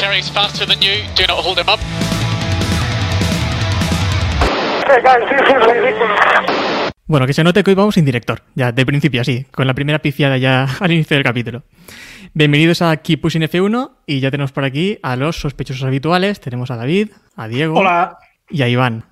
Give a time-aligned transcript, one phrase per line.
[0.00, 1.04] Valtteri's faster than you.
[1.14, 1.78] Do not hold him up.
[4.86, 6.20] Hey guys, this is ridiculous.
[7.06, 9.74] Bueno, que se note que hoy vamos sin director, ya de principio así, con la
[9.74, 11.64] primera pifiada ya al inicio del capítulo.
[12.32, 16.40] Bienvenidos a Keep Pushing F1 y ya tenemos por aquí a los sospechosos habituales.
[16.40, 18.16] Tenemos a David, a Diego Hola.
[18.48, 19.04] y a Iván.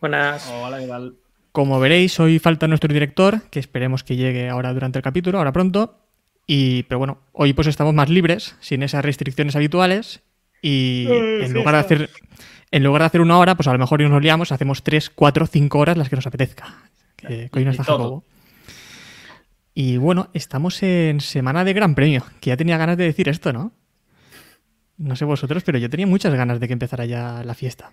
[0.00, 0.50] Buenas.
[0.50, 1.16] Hola, ¿qué tal?
[1.50, 5.52] Como veréis, hoy falta nuestro director, que esperemos que llegue ahora durante el capítulo, ahora
[5.52, 5.98] pronto.
[6.46, 10.22] Y, pero bueno, hoy pues estamos más libres, sin esas restricciones habituales.
[10.62, 12.10] Y en lugar de hacer,
[12.70, 15.46] en lugar de hacer una hora, pues a lo mejor nos liamos, hacemos tres, cuatro,
[15.46, 16.88] cinco horas las que nos apetezca.
[17.16, 17.98] Que, hoy no Y está todo.
[17.98, 18.24] Jacobo.
[19.74, 23.52] Y bueno, estamos en semana de Gran Premio, que ya tenía ganas de decir esto,
[23.52, 23.72] ¿no?
[24.98, 27.90] No sé vosotros, pero yo tenía muchas ganas de que empezara ya la fiesta.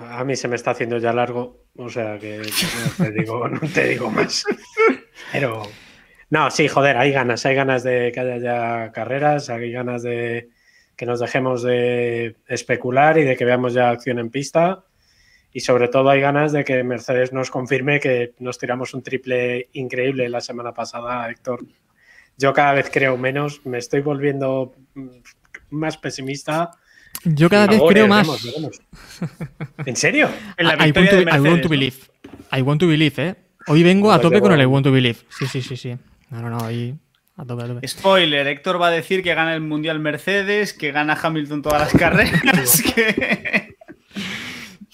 [0.00, 3.60] A mí se me está haciendo ya largo, o sea que no te digo, no
[3.60, 4.44] te digo más.
[5.32, 5.64] Pero
[6.30, 10.48] no, sí, joder, hay ganas, hay ganas de que haya ya carreras, hay ganas de
[10.96, 14.84] que nos dejemos de especular y de que veamos ya acción en pista.
[15.52, 19.68] Y sobre todo hay ganas de que Mercedes nos confirme que nos tiramos un triple
[19.72, 21.64] increíble la semana pasada, Héctor.
[22.36, 24.74] Yo cada vez creo menos, me estoy volviendo
[25.70, 26.72] más pesimista.
[27.24, 28.44] Yo cada vez creo más.
[28.44, 28.80] veremos.
[29.86, 30.28] ¿En serio?
[30.56, 31.68] En la I, want to, I want to ¿no?
[31.68, 31.96] believe.
[32.52, 33.34] I want to believe, ¿eh?
[33.66, 35.18] Hoy vengo a Pues tope con el I want to believe.
[35.30, 35.96] Sí, sí, sí, sí.
[36.30, 36.94] No, no, no, hoy
[37.36, 37.88] a tope, a tope.
[37.88, 41.92] Spoiler, Héctor va a decir que gana el Mundial Mercedes, que gana Hamilton todas las
[41.92, 43.76] carreras, que...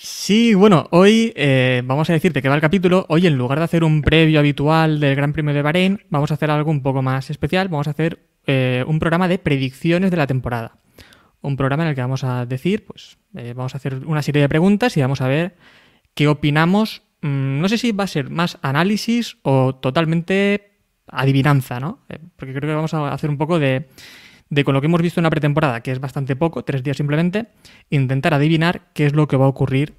[0.04, 3.06] Sí, bueno, hoy eh, vamos a decirte que va el capítulo.
[3.08, 6.34] Hoy, en lugar de hacer un previo habitual del Gran Premio de Bahrein, vamos a
[6.34, 7.68] hacer algo un poco más especial.
[7.68, 10.78] Vamos a hacer eh, un programa de predicciones de la temporada.
[11.40, 14.42] Un programa en el que vamos a decir, pues, eh, vamos a hacer una serie
[14.42, 15.54] de preguntas y vamos a ver
[16.14, 17.02] qué opinamos.
[17.20, 20.71] Mm, no sé si va a ser más análisis o totalmente
[21.06, 22.00] adivinanza, ¿no?
[22.08, 23.88] Eh, porque creo que vamos a hacer un poco de,
[24.50, 26.96] de con lo que hemos visto en la pretemporada, que es bastante poco, tres días
[26.96, 27.48] simplemente,
[27.90, 29.94] intentar adivinar qué es lo que va a ocurrir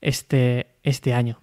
[0.00, 1.40] este, este año.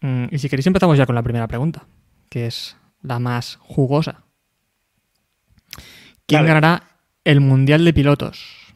[0.00, 1.86] Mm, y si queréis empezamos ya con la primera pregunta,
[2.30, 4.24] que es la más jugosa.
[6.26, 6.48] ¿Quién Dale.
[6.48, 6.82] ganará
[7.24, 8.74] el Mundial de Pilotos?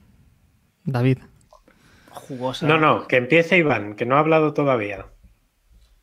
[0.84, 1.18] David.
[2.10, 2.66] Jugosa.
[2.66, 5.06] No, no, que empiece Iván, que no ha hablado todavía.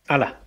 [0.08, 0.42] Hala.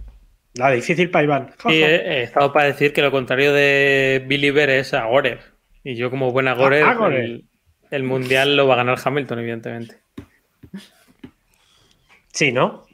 [0.54, 1.54] La difícil para Iván.
[1.66, 5.40] Y he, he estado para decir que lo contrario de Billy Bear es Agorer.
[5.84, 7.10] Y yo, como buen Agorer, Ah,
[7.90, 9.96] el mundial lo va a ganar Hamilton, evidentemente.
[12.32, 12.84] Sí, ¿no?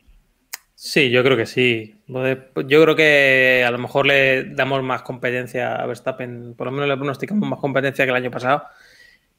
[0.75, 1.97] Sí, yo creo que sí.
[2.07, 6.55] Yo creo que a lo mejor le damos más competencia a Verstappen.
[6.55, 8.65] Por lo menos le pronosticamos más competencia que el año pasado.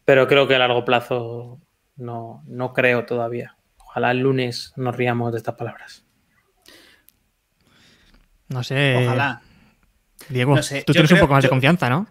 [0.06, 1.60] Pero creo que a largo plazo
[1.96, 3.56] no, no creo todavía.
[3.78, 6.07] Ojalá el lunes nos riamos de estas palabras.
[8.50, 8.96] No sé.
[9.06, 9.42] Ojalá.
[10.30, 12.08] Diego, No sé, tú tienes un poco más de confianza, ¿no?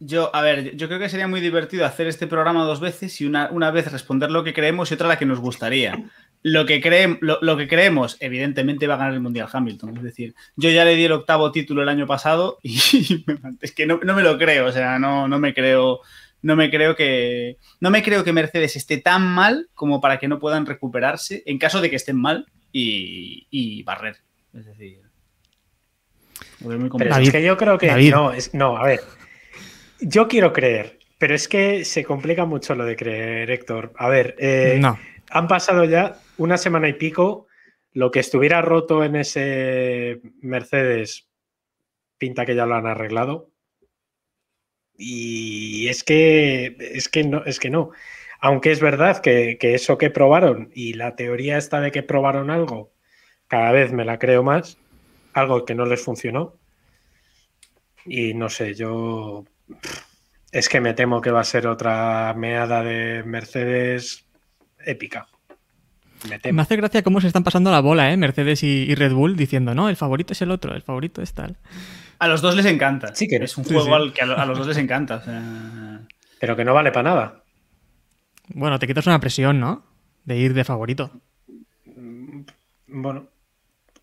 [0.00, 3.26] Yo, a ver, yo creo que sería muy divertido hacer este programa dos veces y
[3.26, 6.02] una, una vez responder lo que creemos y otra la que nos gustaría.
[6.42, 9.98] Lo que, creem- lo, lo que creemos, evidentemente, va a ganar el Mundial Hamilton.
[9.98, 13.24] Es decir, yo ya le di el octavo título el año pasado y
[13.60, 14.66] es que no, no me lo creo.
[14.66, 16.00] O sea, no, no me creo.
[16.40, 17.58] No me creo que.
[17.78, 21.58] No me creo que Mercedes esté tan mal como para que no puedan recuperarse en
[21.58, 24.16] caso de que estén mal y, y barrer.
[24.52, 24.98] Es decir.
[26.62, 27.88] Lo veo muy Pero es que yo creo que.
[27.88, 28.10] David.
[28.10, 29.00] No, es, no, a ver.
[30.00, 33.92] Yo quiero creer, pero es que se complica mucho lo de creer, Héctor.
[33.96, 34.98] A ver, eh, no.
[35.30, 37.46] han pasado ya una semana y pico.
[37.94, 41.28] Lo que estuviera roto en ese Mercedes
[42.16, 43.50] pinta que ya lo han arreglado.
[44.96, 47.90] Y es que es que no, es que no.
[48.40, 52.50] Aunque es verdad que, que eso que probaron y la teoría esta de que probaron
[52.50, 52.92] algo,
[53.46, 54.78] cada vez me la creo más,
[55.34, 56.54] algo que no les funcionó.
[58.04, 59.44] Y no sé, yo
[60.50, 64.24] es que me temo que va a ser otra meada de Mercedes
[64.84, 65.28] épica.
[66.28, 66.56] Me temo.
[66.56, 68.16] Me hace gracia cómo se están pasando la bola, ¿eh?
[68.16, 71.32] Mercedes y, y Red Bull diciendo, no, el favorito es el otro, el favorito es
[71.32, 71.56] tal.
[72.18, 73.14] A los dos les encanta.
[73.14, 73.90] Sí que- es un juego sí.
[73.92, 75.16] al que a, lo- a los dos les encanta.
[75.16, 76.00] o sea,
[76.40, 77.44] Pero que no vale para nada.
[78.48, 79.84] Bueno, te quitas una presión, ¿no?
[80.24, 81.10] De ir de favorito.
[82.86, 83.28] Bueno,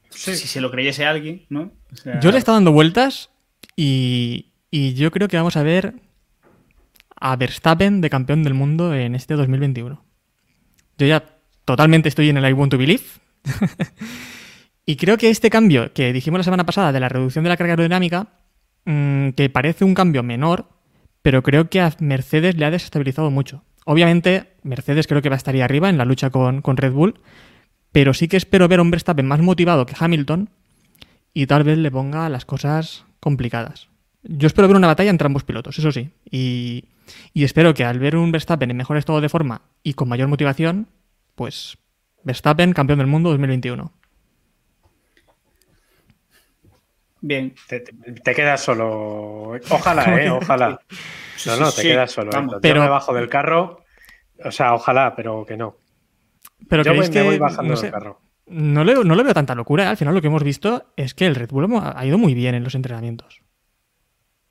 [0.09, 1.71] Si se lo creyese alguien, ¿no?
[1.91, 3.29] O sea, Yo le he estado dando vueltas
[3.75, 5.95] y, y yo creo que vamos a ver
[7.19, 10.03] a Verstappen de campeón del mundo en este 2021.
[10.97, 11.23] Yo ya
[11.65, 13.03] totalmente estoy en el I want to believe.
[14.85, 17.57] y creo que este cambio que dijimos la semana pasada de la reducción de la
[17.57, 18.27] carga aerodinámica,
[18.85, 20.69] mm, que parece un cambio menor,
[21.21, 23.63] pero creo que a Mercedes le ha desestabilizado mucho.
[23.85, 26.91] Obviamente, Mercedes creo que va a estar ahí arriba en la lucha con, con Red
[26.91, 27.19] Bull,
[27.91, 30.49] pero sí que espero ver a un Verstappen más motivado que Hamilton
[31.33, 33.87] y tal vez le ponga las cosas complicadas.
[34.23, 36.09] Yo espero ver una batalla entre ambos pilotos, eso sí.
[36.29, 36.85] Y,
[37.33, 40.27] y espero que al ver un Verstappen en mejor estado de forma y con mayor
[40.27, 40.87] motivación,
[41.35, 41.77] pues
[42.23, 43.91] Verstappen, campeón del mundo 2021.
[47.21, 47.53] Bien.
[47.67, 49.51] Te, te- te quedas solo.
[49.69, 50.29] Ojalá, ¿eh?
[50.29, 50.79] Ojalá.
[51.45, 52.31] No, no, te Sí, quedas solo.
[52.31, 52.55] vamos.
[52.55, 53.83] Yo Pero- me bajo del carro.
[54.43, 55.75] O sea, ojalá, pero que no.
[56.67, 58.21] Pero Yo voy, me que, voy bajando no del carro.
[58.47, 59.83] no le, no le veo tanta locura.
[59.85, 59.87] ¿eh?
[59.87, 62.55] Al final lo que hemos visto es que el Red Bull ha ido muy bien
[62.55, 63.41] en los entrenamientos.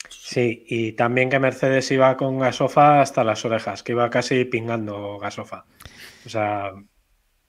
[0.09, 5.19] Sí, y también que Mercedes iba con gasofa hasta las orejas, que iba casi pingando
[5.19, 5.65] gasofa.
[6.27, 6.73] O sea,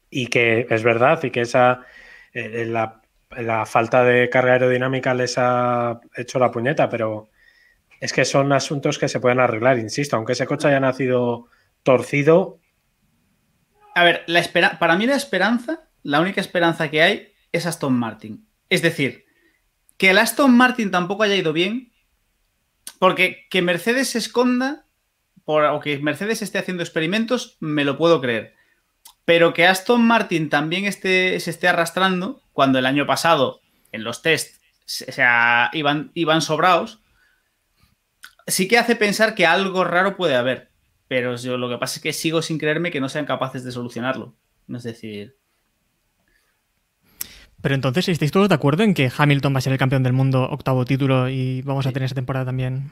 [0.10, 1.82] y que es verdad, y que esa
[2.34, 3.02] eh, la,
[3.32, 7.30] la falta de carga aerodinámica les ha hecho la puñeta, pero
[8.00, 11.48] es que son asuntos que se pueden arreglar, insisto, aunque ese coche haya nacido
[11.84, 12.59] torcido,
[14.00, 17.94] A ver, la espera- para mí la esperanza, la única esperanza que hay es Aston
[18.00, 18.48] Martin.
[18.70, 19.26] Es decir,
[19.98, 21.92] que el Aston Martin tampoco haya ido bien,
[22.98, 24.86] porque que Mercedes se esconda
[25.44, 28.56] o que Mercedes esté haciendo experimentos, me lo puedo creer.
[29.26, 33.60] Pero que Aston Martin también esté, se esté arrastrando, cuando el año pasado
[33.92, 34.62] en los test
[35.10, 37.02] o sea, iban, iban sobrados,
[38.48, 40.69] sí que hace pensar que algo raro puede haber.
[41.10, 43.74] Pero yo lo que pasa es que sigo sin creerme que no sean capaces de
[43.74, 44.38] solucionarlo.
[44.70, 45.38] Es decir,
[47.62, 50.14] Pero entonces, ¿estáis todos de acuerdo en que Hamilton va a ser el campeón del
[50.14, 52.92] mundo, octavo título, y vamos a tener esa temporada también?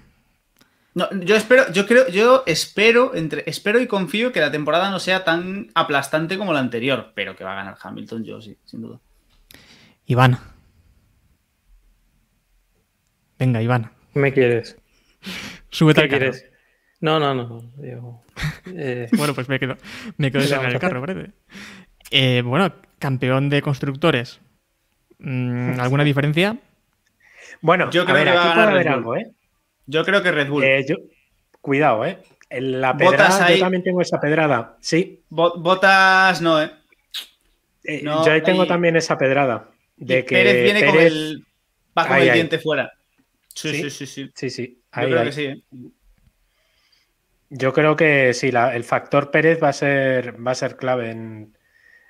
[0.94, 5.00] no, yo espero, yo creo, yo espero, entre, espero y confío que la temporada no
[5.00, 8.82] sea tan aplastante como la anterior, pero que va a ganar Hamilton, yo sí, sin
[8.82, 9.00] duda.
[10.08, 10.40] Iván.
[13.40, 13.92] Venga, Iván.
[14.14, 14.78] ¿Qué me quieres?
[15.70, 16.32] Súbete ¿Qué al carro.
[16.32, 16.47] quieres?
[17.00, 17.72] No, no, no.
[18.74, 19.76] eh, Bueno, pues me quedo,
[20.18, 21.32] me quedo ¿Qué en el carro, parece.
[22.12, 24.40] Eh, bueno, campeón de constructores.
[25.20, 26.58] Mm, ¿Alguna diferencia?
[27.62, 29.18] bueno, Yo a creo ver, que va aquí a puede ganar haber Red Bull.
[29.18, 29.32] algo, ¿eh?
[29.86, 30.64] Yo creo que Red Bull.
[30.64, 30.98] Eh, yo-
[31.62, 32.20] cuidado, ¿eh?
[32.50, 33.56] En la Botas pedrada, ahí.
[33.56, 35.24] yo también tengo esa pedrada, sí.
[35.30, 36.72] Bo- Botas no, ¿eh?
[37.84, 39.70] Eh, No, yo ahí tengo ahí- también esa pedrada.
[39.98, 41.46] De que Pérez viene con el.
[41.98, 42.36] Va con Ahí, el ahí.
[42.36, 42.92] diente fuera.
[43.54, 43.82] Sí, Sí.
[43.82, 44.32] sí, sí, sí.
[44.36, 44.68] Sí, sí.
[44.76, 45.26] Yo ahí, creo ahí.
[45.26, 45.64] que sí, ¿eh?
[47.50, 51.12] Yo creo que sí, la- el factor Pérez va a ser, va a ser clave
[51.12, 51.58] en,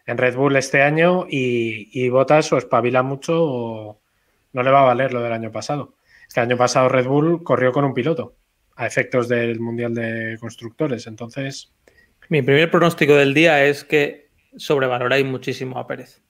[0.06, 4.02] en Red Bull este año y, y Bottas o espabila mucho o
[4.54, 5.96] no le va a valer lo del año pasado.
[6.28, 8.36] Este año pasado Red Bull corrió con un piloto
[8.76, 11.06] a efectos del Mundial de Constructores.
[11.08, 11.72] Entonces,
[12.30, 16.22] mi primer pronóstico del día es que sobrevaloráis muchísimo a Pérez.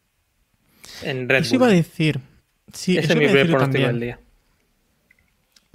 [1.03, 1.77] En Red Eso iba a Bull.
[1.77, 2.19] decir.
[2.73, 3.87] Sí, Ese eso es mi primer pronóstico también.
[3.91, 4.19] del día.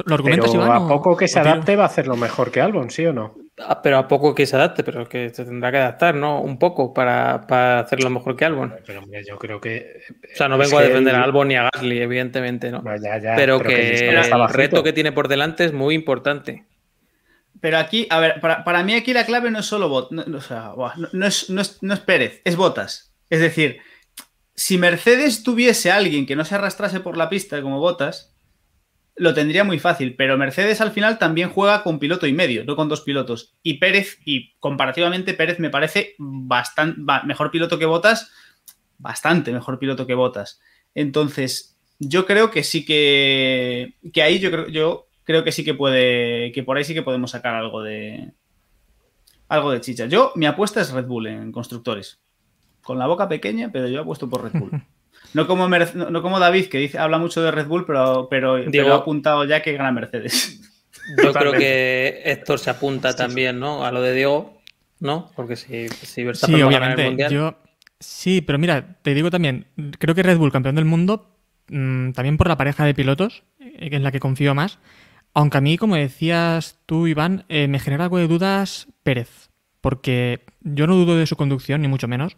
[0.05, 0.83] ¿Lo argumentas, pero Iván?
[0.85, 3.35] a poco que se adapte va a hacerlo mejor que Albon, ¿sí o no?
[3.59, 6.41] Ah, Pero a poco que se adapte, pero que se tendrá que adaptar, ¿no?
[6.41, 8.75] Un poco para, para hacerlo mejor que Albon.
[8.87, 10.00] Pero mira, yo creo que...
[10.33, 12.81] O sea, no vengo a defender el- a Albon ni a Gasly, evidentemente, ¿no?
[12.83, 16.65] Bueno, ya, ya, pero, que, el reto que tiene por delante es muy importante.
[17.61, 20.25] Pero aquí, a ver, para, para mí aquí la clave no es solo Bot, no,
[20.25, 23.12] no, o sea, buah, no- no es, no es- no es Pérez, es Botas.
[23.31, 23.79] Es decir,
[24.55, 28.31] si Mercedes tuviese a alguien que no se arrastrase por la pista como Botas,
[29.16, 30.14] lo tendría muy fácil.
[30.16, 33.54] Pero Mercedes al final también juega con piloto y medio, no con dos pilotos.
[33.62, 38.31] Y Pérez, y comparativamente Pérez me parece bastante mejor piloto que Botas,
[38.98, 40.60] bastante mejor piloto que Botas.
[40.94, 45.74] Entonces, yo creo que sí que, que ahí yo creo, yo creo que sí que
[45.74, 48.32] puede, que por ahí sí que podemos sacar algo de,
[49.48, 50.06] algo de chicha.
[50.06, 52.20] Yo, mi apuesta es Red Bull en constructores.
[52.82, 54.70] Con la boca pequeña, pero yo apuesto por Red Bull.
[55.34, 58.28] No como, Mer- no, no como David, que dice, habla mucho de Red Bull, pero,
[58.31, 60.60] pero, pero Diego- ha apuntado ya que gana Mercedes.
[61.22, 63.84] Yo creo que Héctor se apunta también, ¿no?
[63.84, 64.60] A lo de Diego,
[65.00, 65.31] ¿no?
[65.34, 67.06] Porque si, si Verstappen Sí, va a ganar el.
[67.06, 67.54] Mundial, Yo,
[67.98, 69.66] sí, pero mira, te digo también,
[69.98, 71.36] creo que Red Bull, campeón del mundo,
[71.69, 74.78] mm, también por la pareja de pilotos, eh, que es la que confío más.
[75.34, 79.48] Aunque a mí, como decías tú, Iván, eh, me genera algo de dudas Pérez,
[79.81, 82.36] porque yo no dudo de su conducción, ni mucho menos.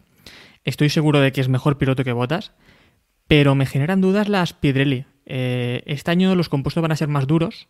[0.65, 2.53] Estoy seguro de que es mejor piloto que Botas,
[3.29, 5.07] pero me generan dudas las Pirelli.
[5.27, 7.69] Eh, este año los compuestos van a ser más duros,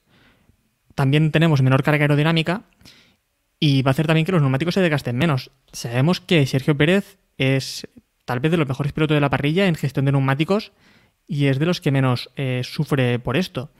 [0.95, 2.63] también tenemos menor carga aerodinámica
[3.59, 5.51] y va a hacer también que los neumáticos se desgasten menos.
[5.73, 7.89] Sabemos que Sergio Pérez es
[8.25, 10.73] tal vez de los mejores pilotos de la parrilla en gestión de neumáticos
[11.27, 13.71] y es de los que menos eh, sufre por esto.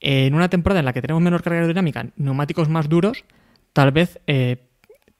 [0.00, 3.24] En una temporada en la que tenemos menor carga aerodinámica, neumáticos más duros,
[3.72, 4.69] tal vez eh,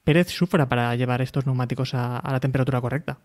[0.05, 3.19] Pérez sufra para llevar estos neumáticos a, la temperatura correcta.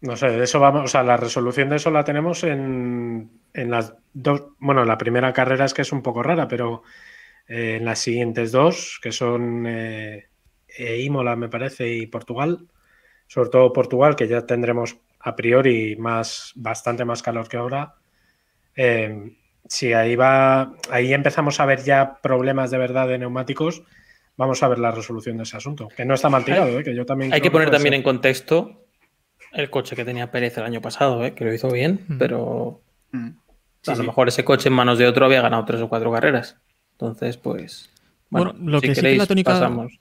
[0.00, 3.70] No sé, de eso vamos, o sea, la resolución de eso la tenemos en, en
[3.70, 6.84] las dos, bueno, la primera carrera es que es un poco rara, pero
[7.48, 10.28] eh, en las siguientes dos, que son eh,
[10.68, 12.68] eh, Imola, me parece, y Portugal,
[13.26, 17.94] sobre todo Portugal, que ya tendremos a priori más, bastante más calor que ahora.
[18.76, 23.82] Eh, si ahí va, ahí empezamos a ver ya problemas de verdad de neumáticos,
[24.38, 25.88] vamos a ver la resolución de ese asunto.
[25.94, 26.82] Que no está mal tirado, ¿eh?
[26.82, 27.34] que yo también.
[27.34, 27.98] Hay que poner también ser.
[27.98, 28.84] en contexto
[29.52, 31.34] el coche que tenía Pérez el año pasado, ¿eh?
[31.34, 32.18] que lo hizo bien, Mm.
[32.18, 32.80] pero
[33.12, 33.28] Mm.
[33.82, 34.00] Sí, a sí.
[34.02, 36.56] lo mejor ese coche en manos de otro había ganado tres o cuatro carreras.
[36.92, 37.90] Entonces, pues.
[38.30, 39.98] Bueno, Bueno, lo si que sí que queréis, la tónica- pasamos.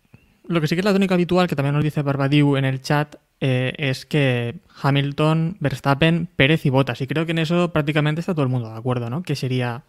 [0.47, 2.81] Lo que sí que es la tónica habitual, que también nos dice Barbadiu en el
[2.81, 6.99] chat, eh, es que Hamilton, Verstappen, Pérez y Bottas.
[7.01, 9.23] Y creo que en eso prácticamente está todo el mundo de acuerdo, ¿no?
[9.23, 9.83] Que sería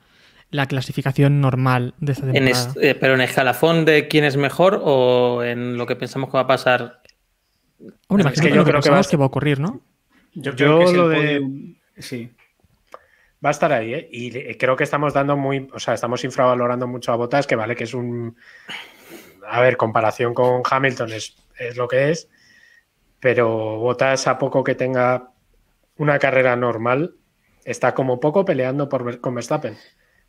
[0.51, 2.71] la clasificación normal de esta En temporada.
[2.71, 6.35] es- eh, pero en escalafón de quién es mejor o en lo que pensamos que
[6.37, 7.03] va a pasar.
[8.09, 9.81] Hombre, imagino que yo lo que creo que va a que va a ocurrir, ¿no?
[10.35, 12.33] Yo Yo creo que es el lo de- Sí.
[13.45, 14.09] Va a estar ahí, ¿eh?
[14.11, 17.77] Y creo que estamos dando muy, o sea, estamos infravalorando mucho a Botas, que vale
[17.77, 18.37] que es un,
[19.49, 22.29] a ver, comparación con Hamilton es, es lo que es,
[23.21, 25.31] pero Botas a poco que tenga
[25.99, 27.15] una carrera normal,
[27.65, 29.77] está como poco peleando por, con Verstappen.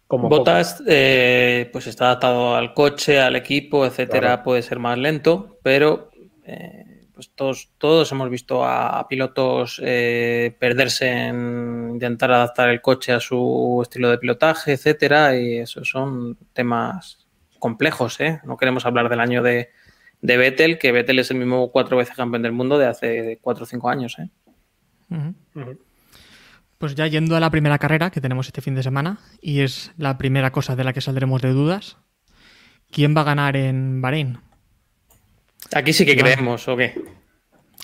[0.09, 0.27] Como.
[0.27, 4.43] Botas, eh, pues está adaptado al coche, al equipo, etcétera, Claro.
[4.43, 6.09] puede ser más lento, pero
[6.45, 12.81] eh, pues todos, todos hemos visto a, a pilotos eh, perderse en intentar adaptar el
[12.81, 17.27] coche a su estilo de pilotaje, etcétera, y esos son temas
[17.59, 18.41] complejos, ¿eh?
[18.45, 19.69] No queremos hablar del año de,
[20.21, 23.65] de Vettel, que Vettel es el mismo cuatro veces campeón del mundo de hace cuatro
[23.65, 24.29] o cinco años, ¿eh?
[26.79, 29.91] Pues ya yendo a la primera carrera que tenemos este fin de semana, y es
[29.97, 31.97] la primera cosa de la que saldremos de dudas.
[32.89, 34.39] ¿Quién va a ganar en Bahrein?
[35.75, 36.95] Aquí sí que creemos, ¿o qué?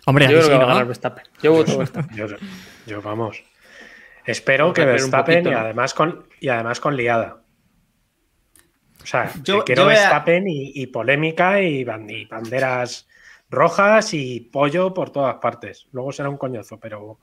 [0.05, 1.25] Hombre, Yo aquí creo sí, que va a ganar Verstappen.
[1.43, 2.15] Yo voto Verstappen.
[2.17, 2.27] Yo,
[2.87, 3.43] yo, vamos.
[4.25, 7.43] Espero que Verstappen poquito, y además con y además con liada.
[9.03, 13.07] O sea, Yo- que quiero yo a- Verstappen y, y polémica y banderas
[13.49, 15.87] rojas y pollo por todas partes.
[15.91, 17.19] Luego será un coñazo, pero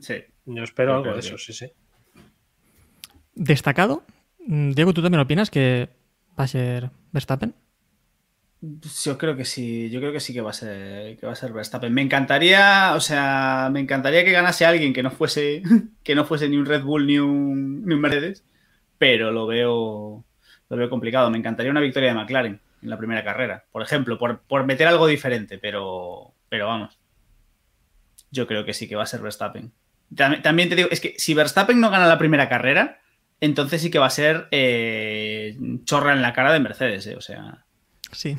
[0.00, 0.16] Sí.
[0.44, 1.70] yo espero Yo algo de eso, sí, sí.
[3.34, 4.02] Destacado.
[4.46, 5.88] Mm, Diego, ¿tú también opinas que
[6.38, 7.54] va a ser Verstappen?
[8.60, 11.36] Yo creo que sí, yo creo que sí que va a ser, que va a
[11.36, 11.94] ser Verstappen.
[11.94, 15.62] Me encantaría, o sea, me encantaría que ganase alguien que no fuese,
[16.02, 18.44] que no fuese ni un Red Bull ni un, ni un Mercedes,
[18.98, 20.24] pero lo veo,
[20.68, 21.30] lo veo complicado.
[21.30, 24.88] Me encantaría una victoria de McLaren en la primera carrera, por ejemplo, por, por meter
[24.88, 26.97] algo diferente, pero, pero vamos.
[28.30, 29.72] Yo creo que sí que va a ser Verstappen.
[30.14, 33.00] Tam- También te digo, es que si Verstappen no gana la primera carrera,
[33.40, 37.20] entonces sí que va a ser eh, chorra en la cara de Mercedes, eh, o
[37.20, 37.64] sea.
[38.12, 38.36] Sí.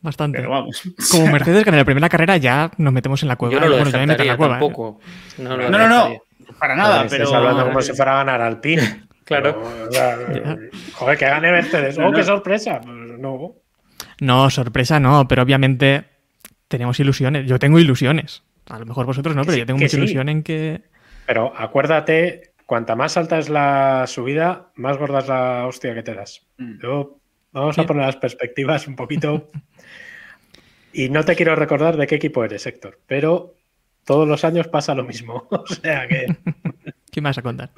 [0.00, 0.38] Bastante.
[0.38, 0.82] Pero vamos.
[1.10, 3.54] Como Mercedes gana la primera carrera, ya nos metemos en la cueva.
[3.54, 4.60] Yo no lo Bueno, también meter en descartaría la cueva, ¿eh?
[4.60, 5.00] tampoco.
[5.38, 5.94] No, lo No, no, no.
[6.08, 6.58] descartaría.
[6.58, 7.34] Para nada, Joder, pero.
[7.34, 9.04] Hablando como si fuera a ganar Alpine.
[9.24, 9.62] Claro.
[9.92, 10.58] Pero,
[10.94, 11.96] joder, que gane Mercedes.
[11.96, 12.12] ¡Oh, no.
[12.12, 12.80] qué sorpresa!
[12.84, 13.54] No.
[14.20, 16.04] No, sorpresa no, pero obviamente
[16.66, 17.46] tenemos ilusiones.
[17.46, 18.42] Yo tengo ilusiones.
[18.72, 19.96] A lo mejor vosotros no, pero sí, yo tengo mucha sí.
[19.98, 20.82] ilusión en que.
[21.26, 26.14] Pero acuérdate, cuanta más alta es la subida, más gorda es la hostia que te
[26.14, 26.46] das.
[26.56, 26.80] Mm.
[26.82, 27.18] Yo-
[27.52, 27.82] vamos Sí.
[27.82, 29.50] a poner las perspectivas un poquito.
[30.92, 33.54] y no te quiero recordar de qué equipo eres, Héctor, pero
[34.04, 35.46] todos los años pasa lo mismo.
[35.50, 36.34] o sea que.
[37.12, 37.70] ¿Qué vas a contar?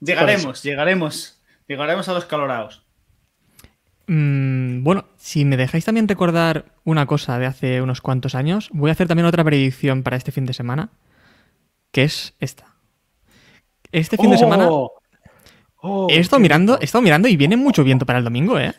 [0.00, 1.42] Llegaremos, llegaremos.
[1.66, 2.86] Llegaremos a los calorados.
[4.08, 8.88] Mm, bueno, si me dejáis también recordar una cosa de hace unos cuantos años, voy
[8.90, 10.90] a hacer también otra predicción para este fin de semana,
[11.92, 12.74] que es esta.
[13.92, 14.68] Este fin de semana
[15.80, 18.74] Oh, he estado mirando, he estado mirando y viene mucho viento para el domingo, ¿eh?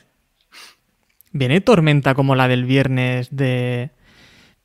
[1.32, 3.92] Viene tormenta como la del viernes de.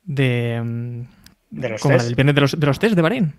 [0.03, 0.61] de.
[0.63, 1.01] mm,
[1.51, 3.35] De los como la del viernes de los, de los test de Bahrein.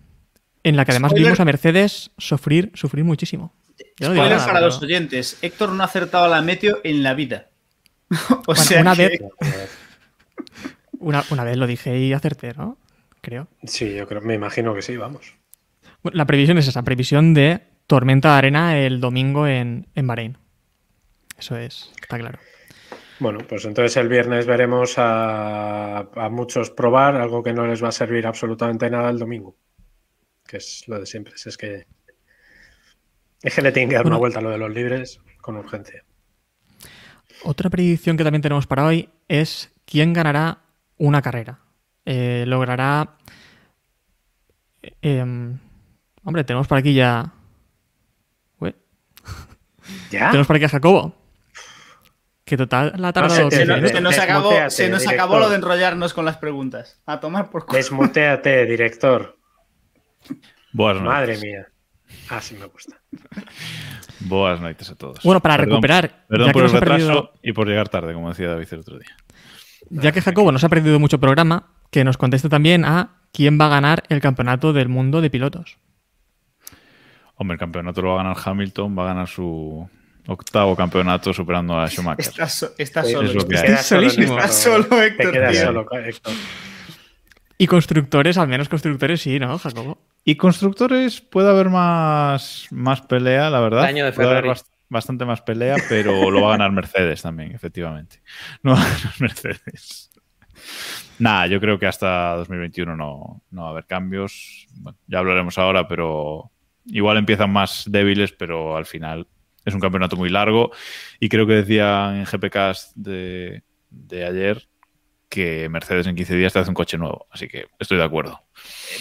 [0.62, 1.26] En la que además Spoiler.
[1.26, 3.52] vimos a Mercedes sufrir, sufrir muchísimo.
[3.98, 5.38] Yo no digo Spoiler nada, para pero- los oyentes.
[5.42, 7.48] Héctor no ha acertado a la meteo en la vida.
[8.30, 9.20] o Bueno, sea, una que- vez,
[10.98, 12.78] una, una vez lo dije y acerté, ¿no?
[13.20, 13.48] Creo.
[13.64, 15.34] Sí, yo creo, me imagino que sí, vamos.
[16.02, 20.38] La previsión es esa, previsión de tormenta de arena el domingo en, en Bahrein.
[21.38, 22.38] Eso es, está claro.
[23.18, 27.88] Bueno, pues entonces el viernes veremos a, a muchos probar algo que no les va
[27.88, 29.56] a servir absolutamente nada el domingo.
[30.46, 31.36] Que es lo de siempre.
[31.36, 31.86] si Es que,
[33.46, 34.20] es que le tienen que dar una Bueno.
[34.20, 36.02] vuelta a lo de los libres con urgencia.
[37.44, 40.58] Otra predicción que también tenemos para hoy es quién ganará
[40.98, 41.60] una carrera.
[42.04, 43.16] Eh, logrará...
[44.82, 45.58] eh, em,
[46.24, 47.32] hombre, tenemos por aquí ya...
[48.58, 48.74] Ué,
[50.10, 50.26] ¿Ya?
[50.30, 51.14] Tenemos por aquí a Jacobo.
[52.44, 56.14] Que total la ha No, se- nos- se acabó, se nos acabó lo de enrollarnos
[56.14, 57.00] con las preguntas.
[57.04, 57.76] A tomar por culo.
[57.76, 59.36] Desmuteate, director.
[60.72, 61.02] Noites.
[61.02, 61.66] Madre mía.
[62.30, 62.96] Ah, sí me gusta.
[64.20, 65.18] Boas noites a todos.
[65.22, 68.14] Bueno, para Perdón- recuperar, Perdón ya que por el retraso perdido- y por llegar tarde,
[68.14, 69.16] como decía David el otro día.
[69.90, 73.66] Ya que Jacobo nos ha perdido mucho programa, que nos conteste también a quién va
[73.66, 75.78] a ganar el campeonato del mundo de pilotos.
[77.36, 79.88] Hombre, el campeonato lo va a ganar Hamilton, va a ganar su
[80.26, 82.26] octavo campeonato superando a Schumacher.
[82.26, 83.22] Estás so- solo.
[83.28, 83.48] es Héctor.
[83.48, 83.56] que.
[83.56, 83.72] Te
[85.44, 86.32] Héctor, solo, Héctor.
[87.58, 89.98] Y constructores, al menos constructores sí, ¿no, Jacobo?
[90.28, 93.82] Y constructores puede haber más, más pelea, la verdad.
[94.10, 98.20] De Puede haber bast- bastante más pelea, pero lo va a ganar Mercedes también, efectivamente.
[98.64, 100.10] No va a ganar Mercedes.
[101.20, 104.66] Nada, yo creo que hasta 2021 no, no va a haber cambios.
[104.74, 106.50] Bueno, ya hablaremos ahora, pero
[106.86, 109.26] igual empiezan más débiles, pero al final
[109.64, 110.72] es un campeonato muy largo.
[111.20, 114.68] Y creo que decían en GPCast de, de ayer
[115.28, 117.26] que Mercedes en 15 días te hace un coche nuevo.
[117.30, 118.40] Así que estoy de acuerdo.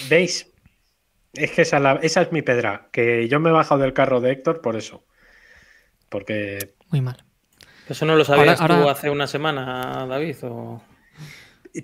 [0.08, 0.52] ¿Veis?
[1.36, 2.88] Es que esa, la- esa es mi pedra.
[2.92, 5.04] Que yo me he bajado del carro de Héctor por eso.
[6.08, 7.22] Porque Muy mal.
[7.88, 10.36] ¿Eso no lo sabías Ahora- tú hace una semana, David?
[10.42, 10.82] O...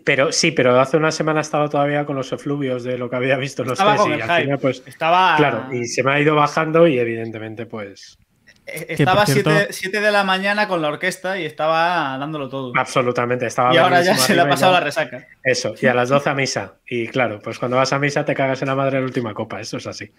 [0.04, 3.37] Pero sí, pero hace una semana estaba todavía con los efluvios de lo que había
[3.37, 4.42] visto en los Estaba con y el al hype.
[4.42, 8.18] final, pues, Estaba, claro, y se me ha ido bajando y evidentemente, pues,
[8.66, 12.73] estaba por cierto- 7 de la mañana con la orquesta y estaba dándolo todo.
[12.76, 13.75] absolutamente estaba.
[13.75, 15.26] Y ahora ya se le ha pasado ya- la resaca.
[15.42, 16.75] Eso, y a las 12 a misa.
[16.87, 19.35] Y claro, pues cuando vas a misa te cagas en la madre de la última
[19.35, 20.12] copa, eso es así.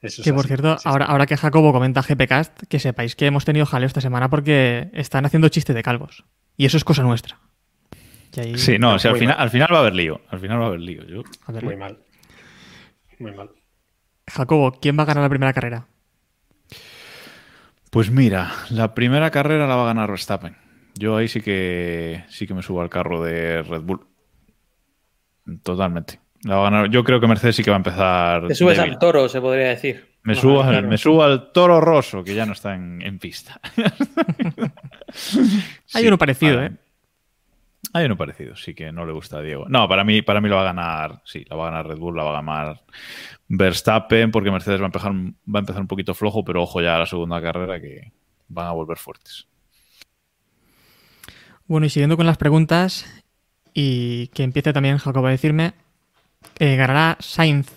[0.00, 0.88] Eso es Que por cierto, Sí, sí.
[0.88, 4.90] ahora, ahora que Jacobo comenta GPcast, que sepáis que hemos tenido jaleo esta semana porque
[4.94, 6.24] están haciendo chiste de calvos.
[6.56, 7.38] Y eso es cosa nuestra.
[8.34, 10.20] Y ahí- Sí, no, o sea, al final, al final va a haber lío.
[10.28, 11.04] Al final va a haber lío.
[11.04, 11.98] Yo, a ver, Muy mal.
[13.18, 13.50] Muy mal.
[14.26, 15.86] Jacobo, ¿quién va a ganar la primera carrera?
[17.92, 20.56] Pues mira, la primera carrera la va a ganar Verstappen.
[20.94, 24.00] Yo ahí sí que sí que me subo al carro de Red Bull.
[25.62, 26.18] Totalmente.
[26.44, 26.88] La va a ganar.
[26.90, 28.46] Yo creo que Mercedes sí que va a empezar.
[28.48, 28.94] Te subes débil.
[28.94, 30.08] al toro, se podría decir.
[30.22, 30.88] Me No, subo, claro.
[30.88, 33.60] me subo al toro roso, que ya no está en, en pista.
[33.76, 34.72] Hay
[35.84, 36.72] Sí, uno parecido, ¿eh?
[37.94, 39.66] Hay uno parecido, sí que no le gusta a Diego.
[39.68, 41.98] No, para mí, para mí lo va a ganar, sí, la va a ganar Red
[41.98, 42.82] Bull, la va a ganar
[43.48, 46.96] Verstappen, porque Mercedes va a empezar, va a empezar un poquito flojo, pero ojo ya
[46.96, 48.12] a la segunda carrera que
[48.48, 49.46] van a volver fuertes.
[51.66, 53.22] Bueno, y siguiendo con las preguntas,
[53.74, 55.74] y que empiece también Jacobo a decirme,
[56.58, 57.70] eh, ¿ganará Sainz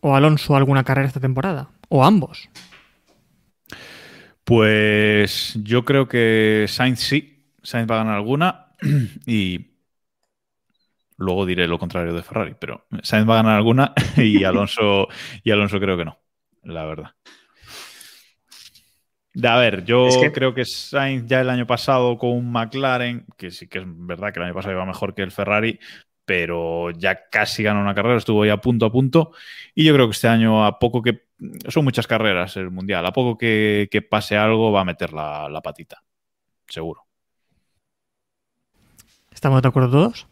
[0.00, 1.68] o Alonso alguna carrera esta temporada?
[1.88, 2.48] ¿O ambos?
[4.44, 8.69] Pues yo creo que Sainz sí, Sainz va a ganar alguna
[9.26, 9.70] y
[11.16, 15.08] luego diré lo contrario de Ferrari, pero Sainz va a ganar alguna y Alonso
[15.44, 16.18] y Alonso creo que no,
[16.62, 17.10] la verdad.
[19.44, 23.26] A ver, yo Es que- creo que Sainz ya el año pasado con un McLaren,
[23.36, 25.78] que sí que es verdad que el año pasado iba mejor que el Ferrari,
[26.24, 29.32] pero ya casi ganó una carrera, estuvo ahí a punto a punto.
[29.74, 31.28] Y yo creo que este año, a poco que.
[31.68, 35.48] Son muchas carreras el mundial, a poco que, que pase algo, va a meter la,
[35.48, 36.02] la patita.
[36.68, 37.06] Seguro.
[39.40, 40.28] ¿Estamos de acuerdo todos?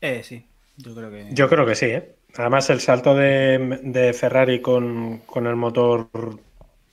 [0.00, 1.38] Eh, sí, yo creo que.
[1.38, 2.16] Yo creo que sí, ¿eh?
[2.36, 6.08] Además, el salto de, de Ferrari con, con el motor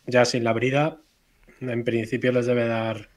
[0.06, 1.02] ya sin la brida,
[1.62, 3.10] en principio les debe dar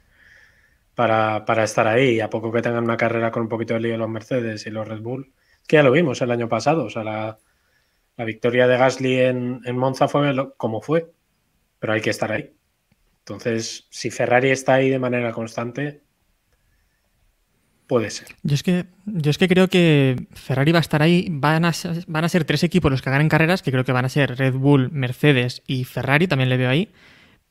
[0.94, 2.20] para, para estar ahí.
[2.20, 4.86] A poco que tengan una carrera con un poquito de lío los Mercedes y los
[4.88, 5.32] Red Bull,
[5.66, 6.84] que ya lo vimos el año pasado.
[6.84, 7.38] O sea, la,
[8.16, 11.12] la victoria de Gasly en, en Monza fue lo- como fue,
[11.80, 12.56] pero hay que estar ahí.
[13.20, 16.02] Entonces, si Ferrari está ahí de manera constante,
[17.86, 18.28] puede ser.
[18.42, 21.28] Yo es que, yo es que creo que Ferrari va a estar ahí.
[21.30, 23.92] Van a, ser, van a ser tres equipos los que ganen carreras, que creo que
[23.92, 26.90] van a ser Red Bull, Mercedes y Ferrari, también le veo ahí.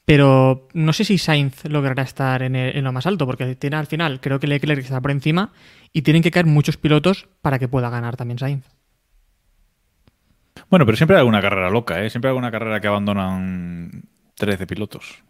[0.06, 3.78] Pero no sé si Sainz logrará estar en, el- en lo más alto, porque tiene
[3.78, 5.52] al final, creo que Leclerc está por encima
[5.94, 8.66] y tienen que caer muchos pilotos para que pueda ganar también Sainz.
[10.70, 12.10] Bueno, pero siempre hay alguna carrera loca, ¿eh?
[12.10, 14.04] Siempre hay alguna carrera que abandonan
[14.36, 15.24] 13 pilotos.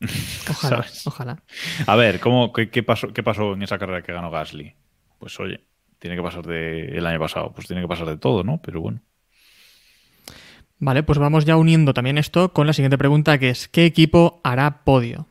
[0.50, 1.06] Ojalá, ¿Sabes?
[1.06, 1.42] ojalá.
[1.86, 4.74] A ver, ¿cómo, qué, qué pasó, ¿qué pasó en esa carrera que ganó Gasly?
[5.18, 5.64] Pues oye,
[5.98, 8.60] tiene que pasar de el año pasado, pues tiene que pasar de todo, ¿no?
[8.62, 9.00] Pero bueno.
[10.78, 14.40] Vale, pues vamos ya uniendo también esto con la siguiente pregunta, que es ¿qué equipo
[14.44, 15.26] hará podio?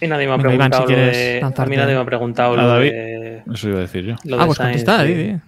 [0.00, 1.40] Y nadie me ha Iván, preguntado si quieres de...
[1.40, 2.90] A mí nadie me ha preguntado lo David.
[2.90, 3.42] de...
[3.54, 4.16] Eso iba a decir yo.
[4.24, 5.40] lo ah, de pues Sainz, sí.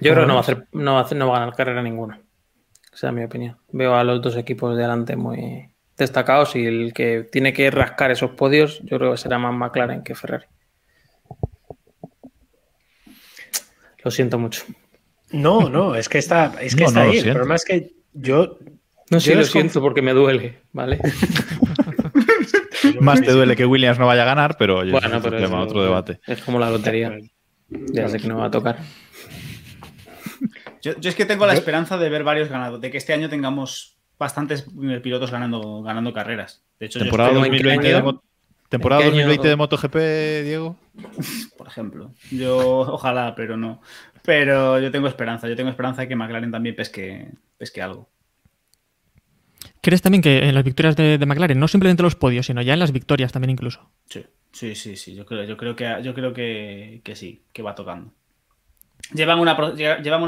[0.00, 0.58] Yo creo que no va, a Joder.
[0.58, 2.20] hacer, no, va a hacer- no va a ganar carrera ninguna.
[2.98, 3.56] Esa es mi opinión.
[3.70, 8.10] Veo a los dos equipos de delante muy destacados y el que tiene que rascar
[8.10, 10.46] esos podios, yo creo que será más McLaren que Ferrari.
[14.02, 14.64] Lo siento mucho.
[15.30, 17.18] No, no, es que está, es que No, está no, ahí.
[17.18, 18.58] El problema es que yo.
[19.10, 20.98] No, sí yo lo siento porque me duele, ¿vale?
[23.00, 25.40] Más te duele que Williams no vaya a ganar, pero oye, Bueno, es otro pero
[25.40, 26.18] tema, eso- otro debate.
[26.26, 27.16] Es como la lotería.
[27.70, 28.78] Ya sé que no va a tocar.
[30.82, 33.28] Yo, yo es que tengo la esperanza de ver varios ganados, de que este año
[33.28, 36.62] tengamos bastantes eh, pilotos ganando, ganando carreras.
[36.78, 38.22] De hecho, Temporada estoy- 2020 de, mo-
[38.68, 39.26] temporada ¿En qué año?
[39.26, 39.96] 2020 de MotoGP,
[40.44, 40.76] Diego.
[41.58, 42.10] por ejemplo.
[42.30, 43.80] Yo, ojalá, pero no.
[44.24, 45.48] Pero yo tengo esperanza.
[45.48, 48.08] Yo tengo esperanza de que McLaren también pesque, pesque algo.
[49.80, 52.74] ¿Crees también que en las victorias de, de McLaren, no simplemente los podios, sino ya
[52.74, 53.90] en las victorias también incluso?
[54.06, 55.14] Sí, sí, sí, sí.
[55.14, 58.12] Yo creo, yo creo que yo creo que, que sí, que va tocando.
[59.14, 59.56] Llevan una,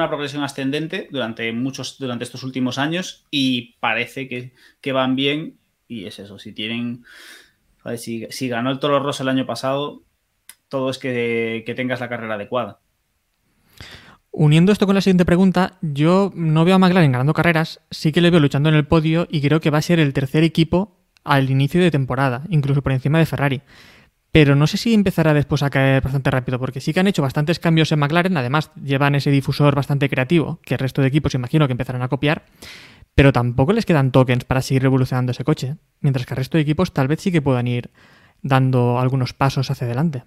[0.09, 5.59] progresión ascendente durante muchos, durante estos últimos años y parece que, que van bien.
[5.87, 7.05] Y es eso, si tienen.
[7.97, 10.03] si ganó el Toro Rosso el año pasado,
[10.69, 12.79] todo es que, que tengas la carrera adecuada.
[14.33, 18.21] Uniendo esto con la siguiente pregunta, yo no veo a McLaren ganando carreras, sí que
[18.21, 21.01] le veo luchando en el podio y creo que va a ser el tercer equipo
[21.25, 23.63] al inicio de temporada, incluso por encima de Ferrari.
[24.33, 27.23] Pero no sé si empezará después a caer bastante rápido, porque sí que han hecho
[27.23, 31.35] bastantes cambios en McLaren, además llevan ese difusor bastante creativo, que el resto de equipos
[31.35, 32.45] imagino que empezarán a copiar,
[33.15, 36.63] pero tampoco les quedan tokens para seguir revolucionando ese coche, mientras que el resto de
[36.63, 37.91] equipos tal vez sí que puedan ir
[38.43, 40.25] dando algunos pasos hacia adelante.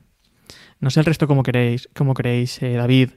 [0.79, 3.11] No sé el resto cómo queréis, cómo creéis, eh, David,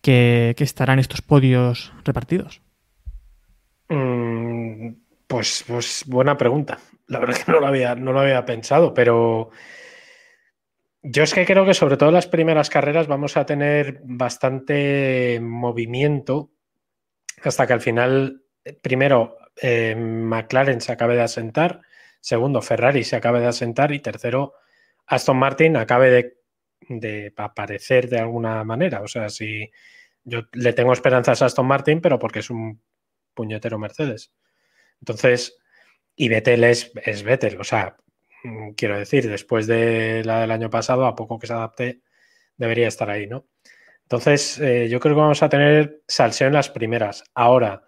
[0.00, 2.62] que, que estarán estos podios repartidos.
[3.88, 4.94] Mm,
[5.26, 6.78] Pues, pues buena pregunta.
[7.08, 9.50] La verdad es que no lo había, no lo había pensado, pero
[11.06, 15.38] yo es que creo que sobre todo en las primeras carreras vamos a tener bastante
[15.38, 16.50] movimiento
[17.42, 18.42] hasta que al final,
[18.80, 21.82] primero, eh, McLaren se acabe de asentar,
[22.20, 24.54] segundo, Ferrari se acabe de asentar y tercero,
[25.06, 26.38] Aston Martin acabe
[26.88, 29.02] de, aparecer de alguna manera.
[29.02, 29.70] O sea, si
[30.22, 32.80] yo le tengo esperanzas a Aston Martin, pero porque es un
[33.34, 34.32] puñetero Mercedes.
[35.00, 35.58] Entonces,
[36.16, 37.98] y Vettel es, es Vettel, o sea,
[38.76, 42.02] quiero decir, después de la del año pasado, a poco que se adapte,
[42.56, 43.46] debería estar ahí, ¿no?
[44.02, 47.24] Entonces, eh, yo creo que vamos a tener salseo en las primeras.
[47.34, 47.84] Ahora,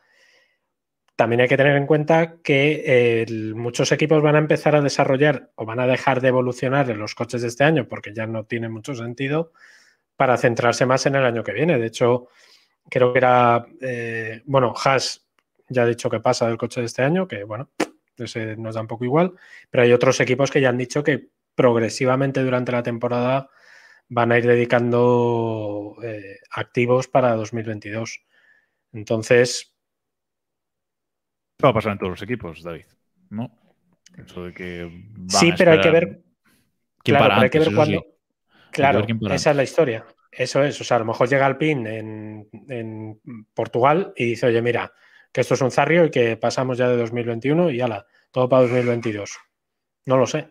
[1.15, 5.51] también hay que tener en cuenta que eh, muchos equipos van a empezar a desarrollar
[5.57, 8.45] o van a dejar de evolucionar en los coches de este año porque ya no
[8.45, 9.53] tiene mucho sentido
[10.17, 11.79] para centrarse más en el año que viene.
[11.79, 12.29] De hecho,
[12.89, 15.27] creo que era, eh, bueno, Haas
[15.69, 17.71] ya ha dicho que pasa del coche de este año, que bueno,
[18.19, 19.33] ese nos da un poco igual,
[19.71, 23.51] pero hay otros equipos que ya han dicho que progresivamente durante la temporada
[24.09, 28.21] van a ir dedicando eh, activos para 2022.
[28.93, 29.75] Entonces,
[31.65, 32.87] va a pasar en todos los equipos, David.
[33.31, 33.51] ¿No?
[34.17, 35.05] Eso de que.
[35.29, 36.23] sí, pero hay que ver,
[37.03, 37.75] claro, pero hay que antes, ver sí.
[37.75, 38.07] cuándo.
[38.71, 40.07] Claro, ver esa es la historia.
[40.31, 40.81] Eso es.
[40.81, 43.21] O sea, a lo mejor llega Alpine en, en
[43.55, 44.93] Portugal y dice, oye, mira,
[45.33, 48.63] que esto es un zarrio y que pasamos ya de 2021 y ala, todo para
[48.63, 49.39] 2022.
[50.07, 50.49] No lo sé.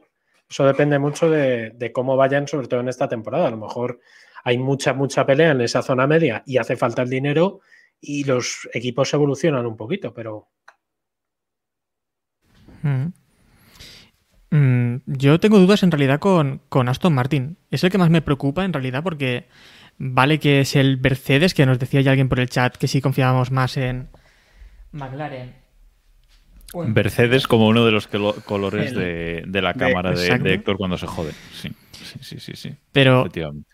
[0.49, 3.47] Eso depende mucho de, de cómo vayan, sobre todo en esta temporada.
[3.47, 3.99] A lo mejor
[4.43, 7.61] hay mucha, mucha pelea en esa zona media y hace falta el dinero
[7.99, 10.49] y los equipos evolucionan un poquito, pero
[12.85, 13.13] Mm.
[14.51, 17.57] Mm, yo tengo dudas en realidad con, con Aston Martin.
[17.71, 19.47] Es el que más me preocupa en realidad porque
[19.97, 23.01] vale que es el Mercedes, que nos decía ya alguien por el chat que sí
[23.01, 24.09] confiábamos más en
[24.95, 25.53] McLaren.
[26.73, 30.97] Mercedes como uno de los colo- colores El- de, de la cámara de, Héctor cuando
[30.97, 31.31] se jode.
[31.53, 32.51] Sí, sí, sí, sí.
[32.55, 32.75] sí.
[32.91, 33.69] Pero Efectivamente.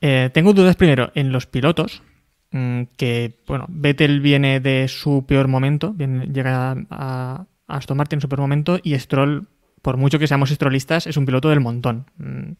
[0.00, 2.02] Eh, tengo dudas primero en los pilotos,
[2.50, 8.16] mm, que, bueno, Vettel viene de su peor momento, viene- llega a, a Aston Martin
[8.16, 9.46] en su peor momento, y Stroll,
[9.82, 12.06] por mucho que seamos strollistas, es un piloto del montón.
[12.16, 12.52] Mm,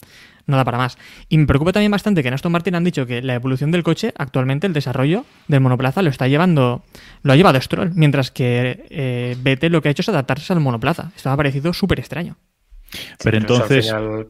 [0.46, 0.98] no da para más.
[1.28, 3.84] Y me preocupa también bastante que en Aston Martin han dicho que la evolución del
[3.84, 6.82] coche, actualmente el desarrollo del monoplaza lo está llevando,
[7.22, 10.58] lo ha llevado Stroll, mientras que eh, Vettel lo que ha hecho es adaptarse al
[10.60, 11.12] monoplaza.
[11.14, 12.36] Esto me ha parecido súper extraño.
[13.22, 14.26] Pero entonces, final-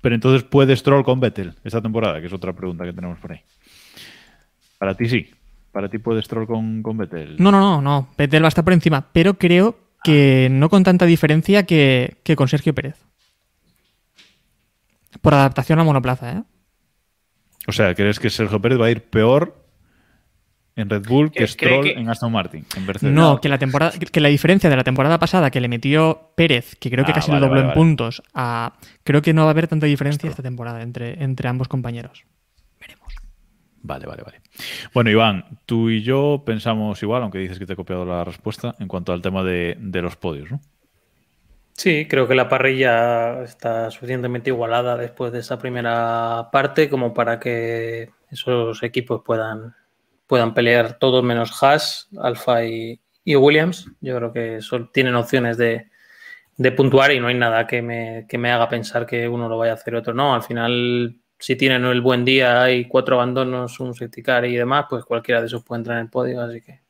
[0.00, 3.32] pero entonces puede Stroll con Vettel esta temporada, que es otra pregunta que tenemos por
[3.32, 3.40] ahí.
[4.78, 5.30] Para ti sí.
[5.72, 7.36] Para ti puede Stroll con, con Vettel.
[7.38, 8.08] No, no, no, no.
[8.18, 12.36] Vettel va a estar por encima, pero creo que no con tanta diferencia que, que
[12.36, 12.96] con Sergio Pérez.
[15.20, 16.42] Por adaptación al monoplaza, ¿eh?
[17.66, 19.64] O sea, ¿crees que Sergio Pérez va a ir peor
[20.76, 22.66] en Red Bull que ¿Cree Stroll que- en Aston Martin?
[22.76, 23.14] En Mercedes?
[23.14, 26.76] No, que la temporada, que la diferencia de la temporada pasada que le metió Pérez,
[26.76, 27.80] que creo que Ah, casi vale, lo dobló vale, en vale.
[27.80, 31.68] puntos, a, creo que no va a haber tanta diferencia esta temporada entre, entre ambos
[31.68, 32.24] compañeros.
[33.86, 34.40] Vale, vale, vale.
[34.94, 38.74] Bueno, Iván, tú y yo pensamos igual, aunque dices que te he copiado la respuesta,
[38.78, 40.60] en cuanto al tema de, de los podios, ¿no?
[41.74, 47.38] Sí, creo que la parrilla está suficientemente igualada después de esa primera parte como para
[47.38, 49.74] que esos equipos puedan,
[50.26, 53.90] puedan pelear todos menos Haas, Alfa y, y Williams.
[54.00, 54.60] Yo creo que
[54.94, 55.90] tienen opciones de,
[56.56, 59.58] de puntuar y no hay nada que me, que me haga pensar que uno lo
[59.58, 60.34] vaya a hacer otro no.
[60.34, 64.86] Al final, si tienen el buen día, hay cuatro abandonos, un safety car y demás,
[64.88, 66.80] pues cualquiera de esos puede entrar en el podio, así que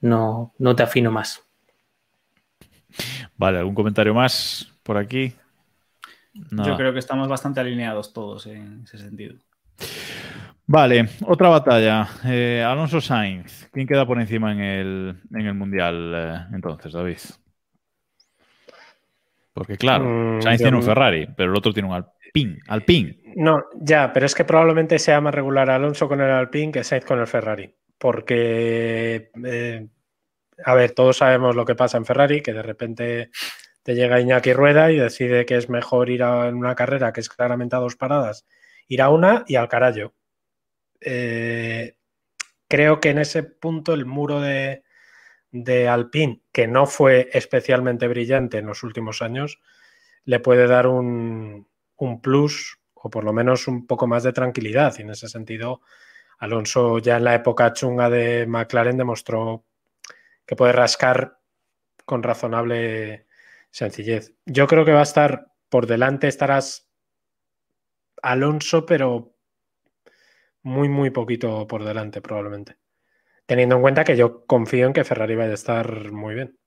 [0.00, 1.40] no, no te afino más.
[3.36, 5.32] Vale, ¿algún comentario más por aquí?
[6.50, 6.68] Nada.
[6.68, 9.36] Yo creo que estamos bastante alineados todos en ese sentido.
[10.66, 12.08] Vale, otra batalla.
[12.24, 13.68] Eh, Alonso Sainz.
[13.72, 17.18] ¿Quién queda por encima en el, en el Mundial eh, entonces, David?
[19.52, 21.94] Porque claro, Mm, Sainz yo tiene un Ferrari, pero el otro tiene un
[22.68, 23.18] Alpine.
[23.36, 27.04] No, ya, pero es que probablemente sea más regular Alonso con el Alpine que Sainz
[27.04, 27.74] con el Ferrari.
[27.98, 29.88] Porque, eh,
[30.64, 33.30] a ver, todos sabemos lo que pasa en Ferrari, que de repente
[33.82, 37.28] te llega Iñaki Rueda y decide que es mejor ir a una carrera que es
[37.28, 38.46] claramente a dos paradas,
[38.88, 40.14] ir a una y al carajo.
[41.00, 41.96] Eh,
[42.68, 44.82] creo que en ese punto el muro de,
[45.50, 49.60] de Alpine, que no fue especialmente brillante en los últimos años,
[50.24, 51.66] le puede dar un,
[52.02, 54.94] un plus o por lo menos un poco más de tranquilidad.
[54.98, 55.82] Y en ese sentido,
[56.38, 59.64] Alonso ya en la época chunga de McLaren demostró
[60.44, 61.38] que puede rascar
[62.04, 63.26] con razonable
[63.70, 64.34] sencillez.
[64.46, 66.88] Yo creo que va a estar por delante, estarás
[68.20, 69.36] Alonso, pero
[70.62, 72.78] muy, muy poquito por delante probablemente.
[73.46, 76.58] Teniendo en cuenta que yo confío en que Ferrari vaya a estar muy bien.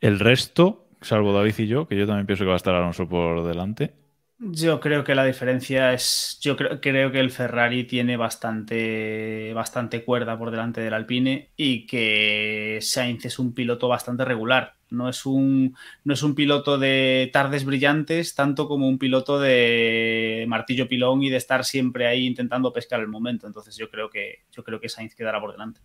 [0.00, 3.08] El resto, salvo David y yo, que yo también pienso que va a estar Alonso
[3.08, 3.94] por delante.
[4.38, 6.38] Yo creo que la diferencia es.
[6.42, 11.86] Yo creo, creo que el Ferrari tiene bastante, bastante cuerda por delante del Alpine y
[11.86, 14.74] que Sainz es un piloto bastante regular.
[14.90, 20.44] No es un, no es un piloto de tardes brillantes, tanto como un piloto de
[20.48, 23.46] martillo pilón y de estar siempre ahí intentando pescar el momento.
[23.46, 25.80] Entonces yo creo que, yo creo que Sainz quedará por delante.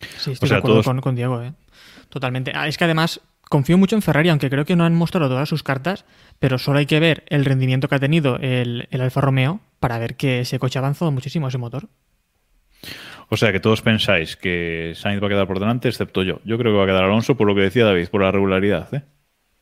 [0.00, 1.52] Sí, estoy O sea, de acuerdo todos- con, con Diego, ¿eh?
[2.08, 2.52] Totalmente.
[2.54, 5.48] Ah, es que además confío mucho en Ferrari, aunque creo que no han mostrado todas
[5.48, 6.04] sus cartas,
[6.38, 9.98] pero solo hay que ver el rendimiento que ha tenido el, el Alfa Romeo para
[9.98, 11.88] ver que ese coche ha avanzado muchísimo, ese motor.
[13.30, 16.40] O sea que todos pensáis que Sainz va a quedar por delante, excepto yo.
[16.44, 18.92] Yo creo que va a quedar Alonso por lo que decía David, por la regularidad.
[18.94, 19.02] ¿eh?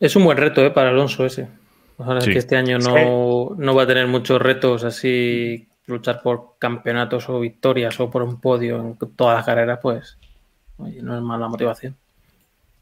[0.00, 0.70] Es un buen reto ¿eh?
[0.70, 1.48] para Alonso ese.
[1.96, 2.32] Ojalá Sí.
[2.32, 7.38] que este año no, no va a tener muchos retos así, luchar por campeonatos o
[7.38, 10.18] victorias o por un podio en todas las carreras, pues
[10.78, 11.96] oye, no es mala motivación.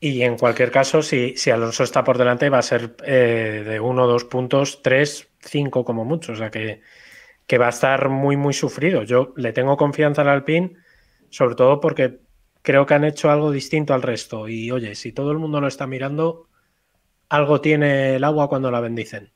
[0.00, 3.80] Y en cualquier caso, si, si Alonso está por delante, va a ser eh, de
[3.80, 6.32] uno, dos puntos, tres, cinco como mucho.
[6.32, 6.80] O sea que,
[7.46, 9.02] que va a estar muy, muy sufrido.
[9.02, 10.74] Yo le tengo confianza al Alpine,
[11.28, 12.20] sobre todo porque
[12.62, 14.48] creo que han hecho algo distinto al resto.
[14.48, 16.48] Y oye, si todo el mundo lo está mirando,
[17.28, 19.32] algo tiene el agua cuando la bendicen.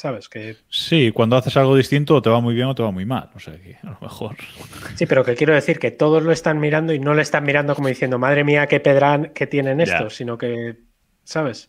[0.00, 0.30] ¿Sabes?
[0.30, 3.04] Que Sí, cuando haces algo distinto o te va muy bien o te va muy
[3.04, 3.28] mal.
[3.34, 4.34] O sea que a lo mejor.
[4.94, 7.74] Sí, pero que quiero decir que todos lo están mirando y no le están mirando
[7.74, 9.84] como diciendo, madre mía, qué pedrán que tienen Ya.
[9.84, 10.76] estos, sino que,
[11.22, 11.68] ¿sabes?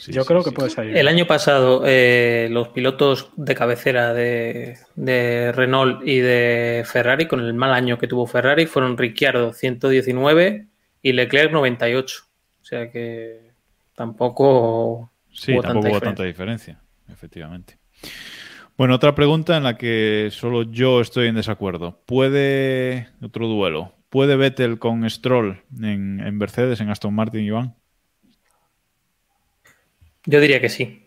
[0.00, 0.50] Sí, Yo sí, creo sí.
[0.50, 0.96] que puede salir.
[0.96, 7.38] El año pasado, eh, los pilotos de cabecera de, de Renault y de Ferrari, con
[7.38, 10.66] el mal año que tuvo Ferrari, fueron Ricciardo 119
[11.02, 12.22] y Leclerc 98.
[12.60, 13.52] O sea que
[13.94, 16.04] tampoco Sí, hubo tampoco tanta hubo diferencia.
[16.10, 17.78] tanta diferencia, efectivamente.
[18.76, 22.02] Bueno, otra pregunta en la que solo yo estoy en desacuerdo.
[22.06, 27.74] ¿Puede, otro duelo, ¿puede Vettel con Stroll en, en Mercedes, en Aston Martin, Iván?
[30.26, 31.00] Yo diría que sí.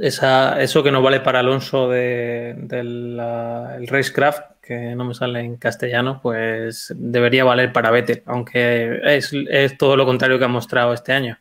[0.00, 5.14] Esa, eso que no vale para Alonso de- del la- el Racecraft, que no me
[5.14, 10.44] sale en castellano, pues debería valer para Vettel, aunque es, es todo lo contrario que
[10.44, 11.38] ha mostrado este año,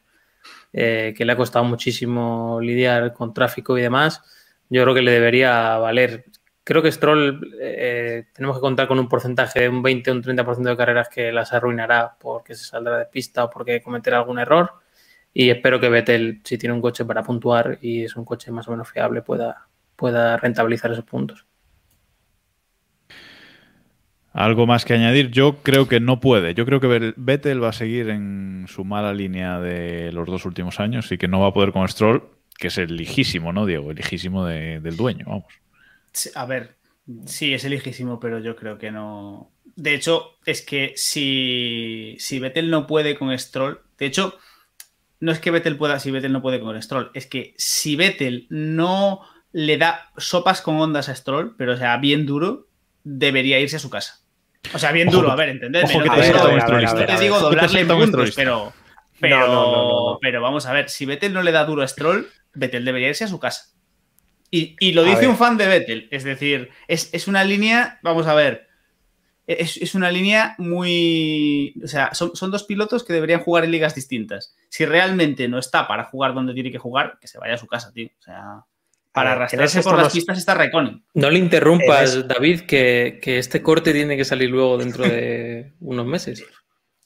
[0.77, 4.21] eh, que le ha costado muchísimo lidiar con tráfico y demás.
[4.69, 6.25] Yo creo que le debería valer.
[6.65, 10.21] Creo que Stroll eh, tenemos que contar con un porcentaje de un 20 o un
[10.21, 14.37] 30% de carreras que las arruinará porque se saldrá de pista o porque cometerá algún
[14.37, 14.73] error.
[15.33, 18.67] Y espero que Vettel, si tiene un coche para puntuar y es un coche más
[18.67, 21.45] o menos fiable, pueda, pueda rentabilizar esos puntos.
[24.35, 25.31] ¿Algo más que añadir?
[25.31, 26.53] Yo creo que no puede.
[26.53, 30.81] Yo creo que Vettel va a seguir en su mala línea de los dos últimos
[30.81, 32.21] años y que no va a poder con Stroll,
[32.57, 33.91] que es el lijísimo, ¿no, Diego?
[33.91, 35.45] El lijísimo de- del dueño, vamos.
[36.35, 36.75] A ver,
[37.25, 39.51] sí, es elijísimo, pero yo creo que no.
[39.77, 44.37] De hecho, es que si, si Vettel no puede con Stroll, de hecho,
[45.21, 48.47] no es que Vettel pueda si Vettel no puede con Stroll, es que si Vettel
[48.49, 49.21] no
[49.53, 52.67] le da sopas con ondas a Stroll, pero sea, bien duro,
[53.05, 54.19] debería irse a su casa.
[54.73, 55.89] O sea, bien duro, a ver, entendedme.
[55.89, 58.73] ojo que te no te digo doblarle puntos, pero,
[59.19, 62.85] pero, No, pero vamos a ver, si Vettel no le da duro a Stroll, Vettel
[62.85, 63.71] debería irse a su casa.
[64.51, 67.99] Y, y lo A dice un fan de Vettel, es decir, es, es una línea,
[68.03, 68.67] vamos a ver,
[69.47, 71.79] es, es una línea muy.
[71.83, 74.55] O sea, son, son dos pilotos que deberían jugar en ligas distintas.
[74.69, 77.67] Si realmente no está para jugar donde tiene que jugar, que se vaya a su
[77.67, 78.09] casa, tío.
[78.19, 78.65] O sea,
[79.15, 81.01] para arrastrarse por las pistas está Raikkonen.
[81.13, 86.05] No le interrumpas, David, que, que este corte tiene que salir luego dentro de unos
[86.05, 86.45] meses.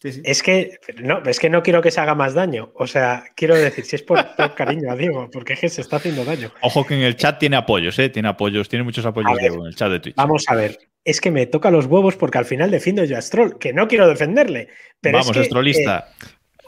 [0.02, 0.22] Sí, sí.
[0.24, 2.72] Es que no, es que no quiero que se haga más daño.
[2.74, 5.82] O sea, quiero decir, si es por, por cariño a Diego, porque es que se
[5.82, 6.52] está haciendo daño.
[6.62, 8.10] Ojo que en el chat tiene apoyos, ¿eh?
[8.10, 10.16] Tiene apoyos, tiene muchos apoyos ver, Diego, en el chat de Twitch.
[10.16, 10.80] Vamos a ver.
[11.06, 13.88] Es que me toca los huevos porque al final defiendo yo a Stroll, que no
[13.88, 14.70] quiero defenderle.
[15.00, 16.02] Pero Vamos, es que, eh,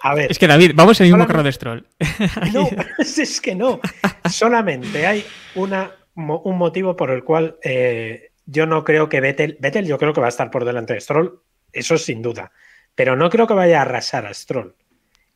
[0.03, 1.87] a ver, Es que David, vamos en el mismo carro de Stroll.
[2.53, 2.67] no,
[2.99, 3.79] es que no.
[4.29, 9.85] Solamente hay una, un motivo por el cual eh, yo no creo que Vettel, Vettel
[9.85, 12.51] yo creo que va a estar por delante de Stroll, eso sin duda,
[12.95, 14.75] pero no creo que vaya a arrasar a Stroll.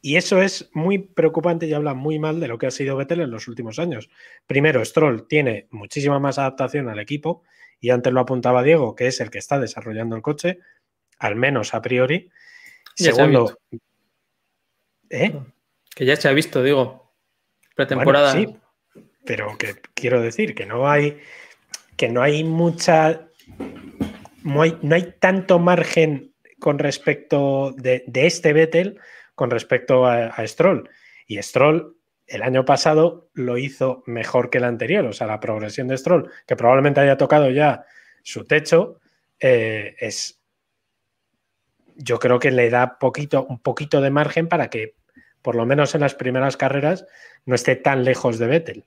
[0.01, 3.21] Y eso es muy preocupante y habla muy mal de lo que ha sido Vettel
[3.21, 4.09] en los últimos años.
[4.45, 7.43] Primero, Stroll tiene muchísima más adaptación al equipo
[7.79, 10.59] y antes lo apuntaba Diego, que es el que está desarrollando el coche,
[11.17, 12.29] al menos a priori.
[12.93, 13.57] Segundo,
[15.09, 15.39] ¿eh?
[15.95, 17.13] Que ya se ha visto, digo.
[17.75, 18.33] Pretemporada.
[18.33, 21.19] Bueno, sí, pero que quiero decir que no hay
[21.97, 23.27] que no hay mucha
[24.43, 28.99] no hay, no hay tanto margen con respecto de, de este Vettel
[29.33, 30.89] con respecto a, a Stroll.
[31.27, 31.95] Y Stroll
[32.27, 35.05] el año pasado lo hizo mejor que el anterior.
[35.05, 37.85] O sea, la progresión de Stroll, que probablemente haya tocado ya
[38.23, 38.99] su techo,
[39.39, 40.41] eh, es.
[41.95, 44.95] Yo creo que le da poquito, un poquito de margen para que,
[45.41, 47.05] por lo menos en las primeras carreras,
[47.45, 48.85] no esté tan lejos de Vettel.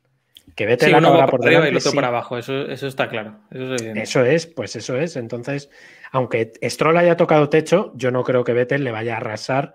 [0.54, 1.96] Que Vettel Sí, uno va por por arriba y delante, el otro sí.
[1.96, 2.38] para abajo.
[2.38, 3.38] Eso, eso está claro.
[3.50, 4.02] Eso es evidente.
[4.02, 5.16] Eso es, pues eso es.
[5.16, 5.70] Entonces,
[6.10, 9.74] aunque Stroll haya tocado techo, yo no creo que Vettel le vaya a arrasar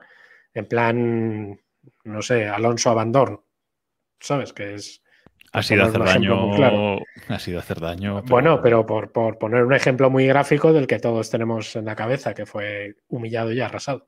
[0.54, 1.60] en plan,
[2.04, 3.42] no sé, Alonso Abandon.
[4.20, 4.54] ¿Sabes?
[4.54, 5.03] Que es.
[5.54, 6.56] Ha sido hacer daño.
[6.56, 7.00] claro.
[7.28, 8.24] Ha sido hacer daño.
[8.24, 11.96] Bueno, pero por, por poner un ejemplo muy gráfico del que todos tenemos en la
[11.96, 14.08] cabeza, que fue humillado y arrasado.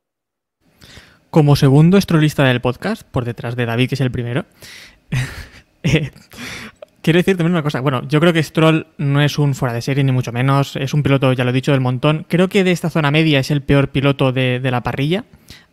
[1.29, 4.45] Como segundo estrolista del podcast, por detrás de David, que es el primero,
[5.84, 6.10] eh,
[7.03, 7.79] quiero decir también una cosa.
[7.79, 10.75] Bueno, yo creo que Stroll no es un fuera de serie, ni mucho menos.
[10.75, 12.25] Es un piloto, ya lo he dicho, del montón.
[12.27, 15.25] Creo que de esta zona media es el peor piloto de, de la parrilla.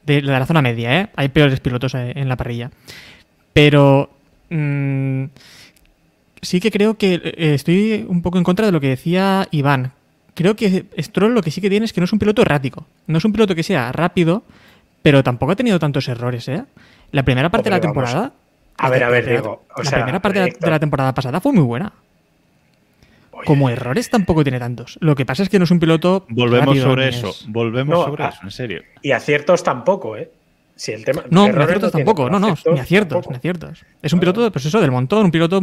[0.05, 1.09] De, de la zona media, ¿eh?
[1.17, 2.71] Hay peores pilotos eh, en la parrilla.
[3.55, 4.11] Pero.
[4.51, 5.25] mm,
[6.43, 9.93] sí que creo que eh, estoy un poco en contra de lo que decía Iván.
[10.35, 12.87] Creo que Stroll lo que sí que tiene es que no es un piloto errático.
[13.07, 14.43] No es un piloto que sea rápido,
[15.03, 16.65] pero tampoco ha tenido tantos errores, ¿eh?
[17.13, 17.95] La primera parte de la vamos.
[17.95, 18.33] temporada.
[18.79, 19.43] A la ver, a ver, la-.
[19.51, 21.93] O la sea, primera parte de la, Héctor, de la temporada pasada fue muy buena.
[23.33, 24.97] oye, Como errores tampoco tiene tantos.
[25.03, 26.25] Lo que pasa es que no es un piloto.
[26.31, 27.29] Volvemos rápido, sobre eso.
[27.29, 28.83] es- Volvemos No, sobre eso, en serio.
[29.03, 30.31] Y aciertos tampoco, ¿eh?
[30.75, 31.23] Si el tema.
[31.31, 32.31] No, ni aciertos tampoco.
[32.31, 33.31] No, no, ni aciertos, tampoco.
[33.33, 33.85] ni aciertos.
[34.01, 35.61] Es un piloto, pues eso, del montón, un piloto.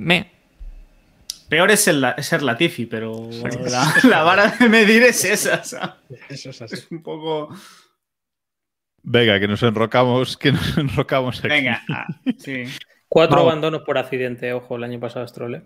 [0.00, 0.30] Me.
[1.48, 3.28] Peor es, el, es ser Latifi, pero
[3.68, 5.64] la, la vara de medir es esa.
[5.64, 5.96] ¿sabes?
[6.28, 6.74] Eso es así.
[6.76, 7.48] Es un poco.
[9.02, 11.48] Venga, que nos enrocamos, que nos enrocamos aquí.
[11.48, 12.06] Venga, ah,
[12.38, 12.64] sí.
[13.08, 13.50] Cuatro Vamos.
[13.52, 15.54] abandonos por accidente, ojo, el año pasado Stroll.
[15.56, 15.62] ¿eh?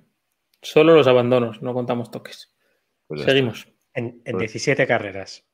[0.62, 2.54] Solo los abandonos, no contamos toques.
[3.06, 3.22] Pues.
[3.22, 3.68] Seguimos.
[3.92, 5.44] En, en 17 carreras.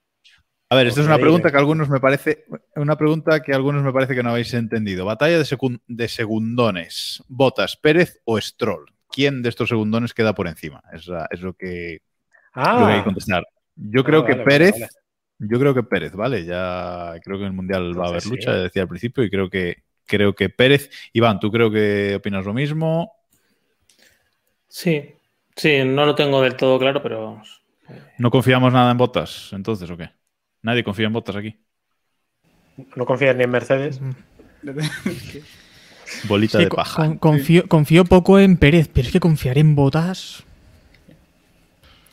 [0.72, 2.44] A ver, esta es una pregunta que algunos me parece,
[2.76, 5.04] una pregunta que algunos me parece que no habéis entendido.
[5.04, 5.38] Batalla
[5.88, 7.22] de, segundones.
[7.28, 8.86] Botas, Pérez o Stroll.
[9.10, 10.80] ¿Quién de estos segundones queda por encima?
[10.92, 12.02] Es, la- es lo que
[12.76, 13.44] lo que hay Ah, que contestar.
[13.74, 14.88] Yo creo Ah, que vale, vale, Pérez, vale.
[15.40, 16.44] yo creo que Pérez, ¿vale?
[16.44, 18.62] Ya creo que en el Mundial va a haber lucha, sí.
[18.62, 20.90] decía al principio, y creo que creo que Pérez.
[21.12, 23.12] Iván, ¿tú creo que opinas lo mismo?
[24.68, 25.14] Sí,
[25.54, 27.62] sí, no lo tengo del todo claro, pero vamos.
[28.18, 30.10] ¿No confiamos nada en Botas, entonces, o qué?
[30.62, 31.56] Nadie confía en Botas aquí.
[32.96, 34.00] no confías ni en Mercedes.
[36.24, 36.96] Bolita Sí, de paja.
[36.96, 40.44] con- confío, confío poco en Pérez, pero es que confiar en Botas.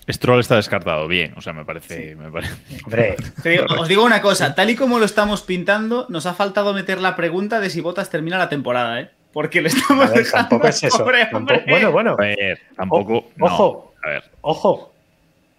[0.10, 2.54] Stroll está descartado, bien, o sea, me parece, me parece.
[2.86, 6.34] Hombre, Te digo- os digo una cosa, tal y como lo estamos pintando, nos ha
[6.34, 9.10] faltado meter la pregunta de si Botas termina la temporada, ¿eh?
[9.34, 10.98] Porque le estamos ver, dejando tampoco es eso.
[11.00, 11.64] pobre Tampoco- hombre.
[11.68, 13.18] bueno, bueno, A ver, tampoco.
[13.18, 13.46] O- no.
[13.48, 13.94] ojo.
[14.06, 14.94] A ver, ojo.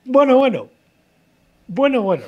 [0.06, 0.68] Bueno, bueno.
[1.66, 2.24] Bueno, bueno.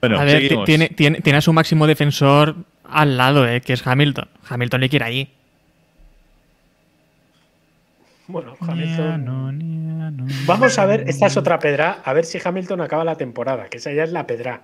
[0.00, 2.56] Bueno, a ver, tiene, tiene, tiene a su máximo defensor
[2.88, 4.28] al lado, eh, que es Hamilton.
[4.48, 5.32] Hamilton le quiere ahí.
[8.26, 9.24] Bueno, Hamilton.
[9.24, 10.26] Niano, niano.
[10.46, 13.78] Vamos a ver, esta es otra pedra, a ver si Hamilton acaba la temporada, que
[13.78, 14.62] esa ya es la pedra.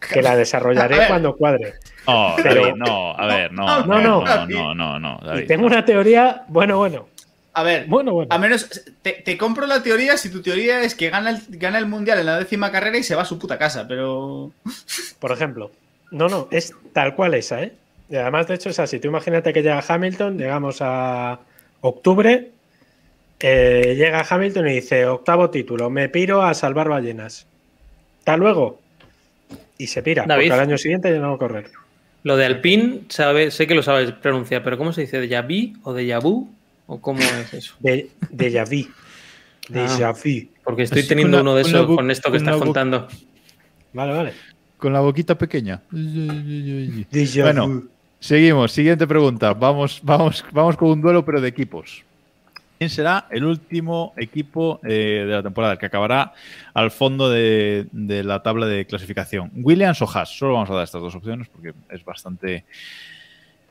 [0.00, 1.74] Que la desarrollaré cuando cuadre.
[2.06, 4.24] No, Pero- David, no, a ver, no, No, no, no.
[4.24, 5.68] no, no, no, no, David, Y tengo no.
[5.68, 7.08] una teoría, bueno, bueno.
[7.56, 8.28] A ver, Bueno, bueno.
[8.34, 8.68] a menos
[9.02, 12.18] te, te compro la teoría si tu teoría es que gana el, gana el mundial
[12.18, 14.50] en la décima carrera y se va a su puta casa, pero.
[15.20, 15.70] Por ejemplo.
[16.10, 17.72] No, no, es tal cual esa, ¿eh?
[18.10, 19.00] Y además, de hecho, es así.
[19.00, 21.40] Tú imagínate que llega Hamilton, llegamos a
[21.80, 22.50] octubre
[23.40, 27.46] Eh, llega Hamilton y dice, octavo título, me piro a salvar ballenas.
[28.20, 28.80] Hasta luego.
[29.76, 30.48] Y se pira, David.
[30.48, 31.70] porque al año siguiente ya no va a correr.
[32.22, 35.20] Lo de Alpine, sabe, sé que lo sabes pronunciar, pero ¿cómo se dice?
[35.20, 36.48] ¿De Yaví o de Yabú?
[36.86, 37.74] ¿O cómo es eso?
[37.80, 38.10] De.
[38.30, 40.14] De Ah.
[40.62, 43.08] Porque estoy Así teniendo la- uno de esos con esto que con estás contando.
[43.92, 44.32] Vale, vale.
[44.76, 45.80] Con la boquita pequeña.
[45.90, 47.88] Déjà Bueno, vu.
[48.20, 48.72] seguimos.
[48.72, 49.54] Siguiente pregunta.
[49.54, 52.02] Vamos, vamos, vamos con un duelo, pero de equipos.
[52.76, 56.32] ¿Quién será el último equipo eh, de la temporada, el que acabará
[56.74, 59.50] al fondo de, de la tabla de clasificación?
[59.54, 60.36] ¿Williams o Haas?
[60.36, 62.64] Solo vamos a dar estas dos opciones porque es bastante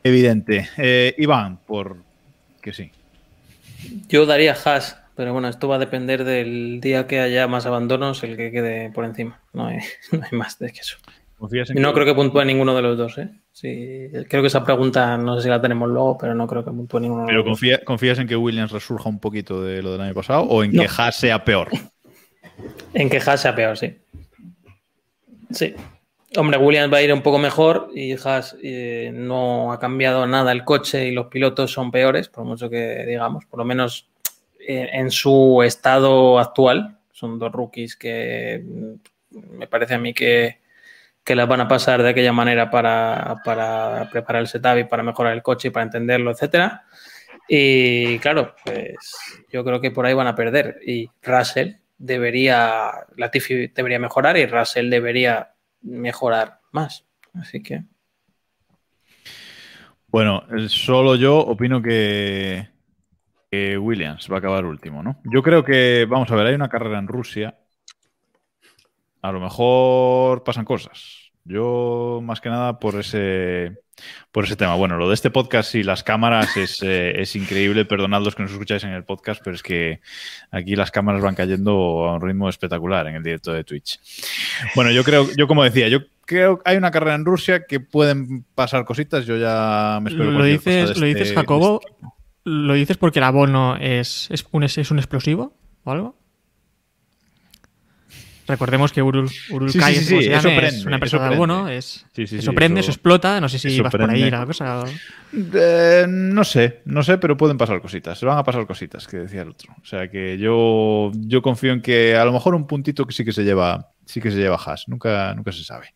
[0.04, 0.70] evidente.
[0.78, 1.98] Eh, Iván, por
[2.62, 2.90] que sí.
[4.10, 8.24] Yo daría Haas, pero bueno, esto va a depender del día que haya más abandonos,
[8.24, 9.40] el que quede por encima.
[9.54, 9.78] No hay,
[10.12, 10.98] no hay más de que eso.
[11.38, 13.30] ¿Confías en Y no que- creo que puntúe ninguno de los dos, ¿eh?
[13.52, 16.72] Sí, creo que esa pregunta no sé si la tenemos luego, pero no creo que
[16.72, 17.52] puntúe ninguno de ¿Pero los dos.
[17.60, 20.72] confía- confías en que Williams resurja un poquito de lo del año pasado o en
[20.74, 20.82] No.
[20.84, 21.70] que Haas sea peor?
[22.94, 23.96] En que Haas sea peor, sí.
[25.52, 25.76] Sí.
[26.36, 30.52] Hombre, Williams va a ir un poco mejor y Haas eh, no ha cambiado nada
[30.52, 34.10] el coche y los pilotos son peores, por mucho que digamos, por lo menos
[34.60, 36.98] eh, en su estado actual.
[37.12, 40.60] Son dos rookies que mm, me parece a mí que,
[41.24, 45.04] que las van a pasar de aquella manera para, para preparar el setup y para
[45.04, 46.86] mejorar el coche y para entenderlo, etcétera.
[47.48, 48.96] Y claro, pues
[49.52, 50.80] yo creo que por ahí van a perder.
[50.84, 55.53] Y Russell debería, Latifi debería mejorar y Russell debería
[55.84, 57.06] mejorar más.
[57.34, 57.84] Así que
[60.08, 62.70] Bueno, solo yo opino que,
[63.50, 65.20] que Williams va a acabar último, ¿no?
[65.26, 67.58] Yo creo que, vamos a ver, hay una carrera en Rusia.
[69.22, 71.23] A lo mejor pasan cosas.
[71.46, 73.74] Yo, más que nada, por ese,
[74.32, 74.76] por ese tema.
[74.76, 77.84] Bueno, lo de este podcast y las cámaras es, eh, es increíble.
[77.86, 80.00] Perdonad los que nos escucháis en el podcast, pero es que
[80.52, 84.00] aquí las cámaras van cayendo a un ritmo espectacular en el directo de Twitch.
[84.76, 87.82] Bueno, yo creo, yo como decía, yo creo que hay una carrera en Rusia que
[87.82, 89.26] pueden pasar cositas.
[89.26, 92.16] Yo ya me espero Lo cosa dices, de lo este- dices Jacobo, este equipo.
[92.46, 96.16] ¿lo dices porque el abono es, es, un, es un explosivo o algo?
[98.46, 99.38] Recordemos que Urul, Sí,
[99.80, 101.36] sí, sí, se llame, prende, es una empresa eso de prende.
[101.54, 104.10] abono, es, Sí, sí, eso sí, prende, eso- eso explota, no sé si vas por
[104.10, 104.84] ahí la cosa.
[105.34, 108.20] Eh, no sé, no sé, pero pueden pasar cositas.
[108.20, 109.74] Se van a pasar cositas, que decía el otro.
[109.82, 113.24] O sea que yo, yo confío en que a lo mejor un puntito que sí
[113.24, 114.88] que se lleva, sí que se lleva Haas.
[114.88, 115.94] Nunca, nunca se sabe.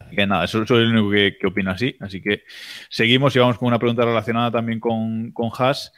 [0.00, 1.96] Así que nada, eso soy el único que, que opina así.
[2.00, 2.42] Así que
[2.90, 5.92] seguimos y vamos con una pregunta relacionada también con, con Haas.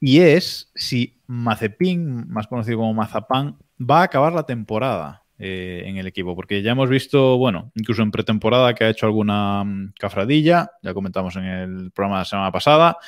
[0.00, 5.96] Y es si Mazepin, más conocido como Mazapán, va a acabar la temporada eh, en
[5.98, 6.34] el equipo.
[6.34, 10.94] Porque ya hemos visto, bueno, incluso en pretemporada que ha hecho alguna mm, cafradilla, ya
[10.94, 12.98] comentamos en el programa de la semana pasada.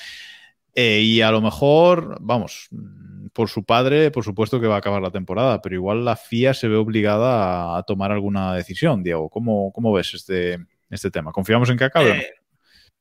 [0.74, 4.78] Eh, y a lo mejor, vamos, mm, por su padre, por supuesto que va a
[4.78, 9.28] acabar la temporada, pero igual la FIA se ve obligada a, tomar alguna decisión, Diego.
[9.28, 10.58] ¿Cómo, cómo ves este,
[10.88, 11.32] este tema?
[11.32, 12.10] ¿Confiamos en que acabe?
[12.10, 12.30] Eh,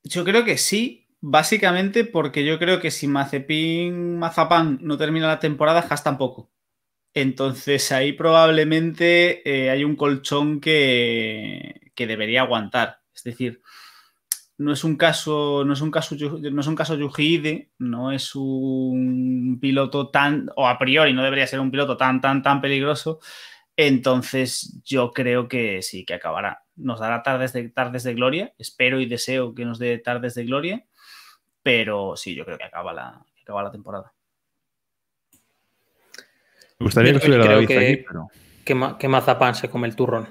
[0.04, 5.40] yo creo que sí, básicamente porque yo creo que si Mazepin Mazapán no termina la
[5.40, 6.50] temporada, Haas tampoco.
[7.14, 13.02] Entonces ahí probablemente eh, hay un colchón que, que debería aguantar.
[13.14, 13.62] Es decir,
[14.60, 18.36] no es un caso, no es un caso, no es un caso Yuji no es
[18.36, 23.20] un piloto tan, o a priori no debería ser un piloto tan, tan, tan peligroso.
[23.78, 26.66] Entonces yo creo que sí, que acabará.
[26.76, 28.54] Nos dará tardes de, tardes de gloria.
[28.58, 30.86] Espero y deseo que nos dé tardes de gloria.
[31.64, 34.14] Pero sí, yo creo que acaba la, que acaba la temporada.
[36.80, 38.28] Me gustaría que estuviera David que- aquí, pero
[38.64, 40.30] que, Ma- que Mazapán se come el turrón.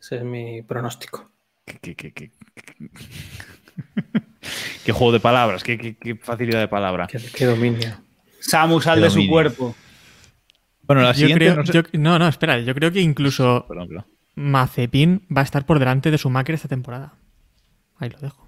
[0.00, 1.30] Ese es mi pronóstico.
[1.64, 2.30] qué, qué- qué- qué-
[4.84, 7.06] qué juego de palabras, qué, qué- qué facilidad de palabra.
[7.06, 7.96] Qué, qué dominio.
[8.40, 9.74] Samu sal Qué de su cuerpo.
[10.82, 13.64] Bueno, la Yo siguiente creo, no sé- yo- no, no, espera, yo creo que incluso
[13.68, 14.06] Perdón, perdón.
[14.34, 17.14] Mazepin va a estar por delante de Schumacher esta temporada.
[17.98, 18.41] Ahí lo dejo.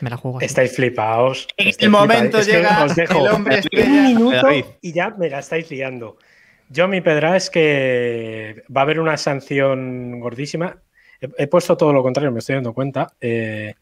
[0.00, 0.46] Me la juego así.
[0.46, 1.46] Estáis flipaos.
[1.56, 2.46] En estáis el momento flipaos.
[2.46, 4.48] Es que llega os dejo el hombre un minuto
[4.80, 6.16] y ya me la estáis liando.
[6.68, 10.76] Yo, mi pedra es que va a haber una sanción gordísima.
[11.20, 13.12] He, he puesto todo lo contrario, me estoy dando cuenta.
[13.20, 13.72] Eh,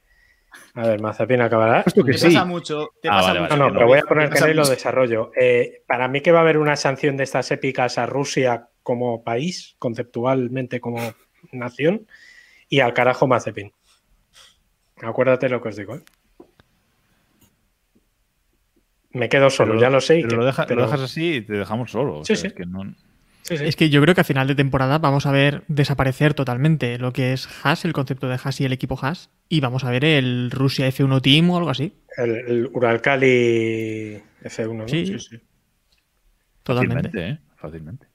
[0.75, 1.83] a ver, Mazapin acabará.
[1.83, 2.27] Que Te sí.
[2.27, 2.91] pasa mucho.
[3.01, 3.57] Te Ah, pasa vale, mucho.
[3.57, 4.71] No, no, pero voy a poner que pasa no y lo mucho.
[4.73, 5.31] desarrollo.
[5.35, 9.25] Eh, para mí que va a haber una sanción de estas épicas a Rusia como
[9.25, 11.01] país, conceptualmente como
[11.53, 12.07] nación,
[12.69, 13.73] y al carajo Mazepin.
[15.03, 15.97] Acuérdate lo que os digo.
[15.97, 16.03] ¿eh?
[19.13, 20.19] Me quedo solo, Pero- ya lo sé.
[20.19, 22.19] y Pero que- lo, deja- lo pero- dejas así y te dejamos solo.
[22.19, 22.47] o Sí, sea, sí.
[22.49, 22.95] es que no-
[23.43, 23.65] Sí, sí.
[23.67, 27.13] Es que yo creo que a final de temporada vamos a ver desaparecer totalmente lo
[27.13, 30.03] que es Haas, el concepto de Haas y el equipo Haas, y vamos a ver
[30.07, 31.93] el Rusia F1 Team o algo así.
[32.17, 34.89] El, el Uralcali F1, ¿no?
[34.89, 35.15] Sí.
[36.63, 37.11] Totalmente.
[37.11, 37.39] Fácilmente, ¿eh?
[37.57, 38.07] Fácilmente.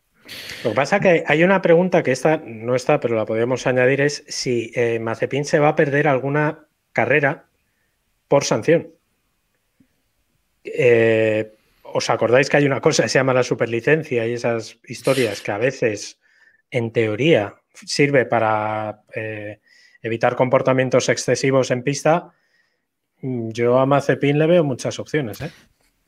[0.64, 3.68] Lo que pasa es que hay una pregunta que esta no está, pero la podríamos
[3.68, 6.66] añadir, es si eh, Mazepin se va a perder alguna
[7.00, 7.46] carrera
[8.28, 8.90] por sanción.
[10.66, 15.42] Eh, ¿Os acordáis que hay una cosa que se llama la superlicencia y esas historias
[15.42, 16.20] que a veces,
[16.72, 19.62] en teoría, sirve para eh,
[20.02, 22.32] evitar comportamientos excesivos en pista?
[23.22, 25.52] Mm, Yo a Mazepin le veo muchas opciones, ¿eh?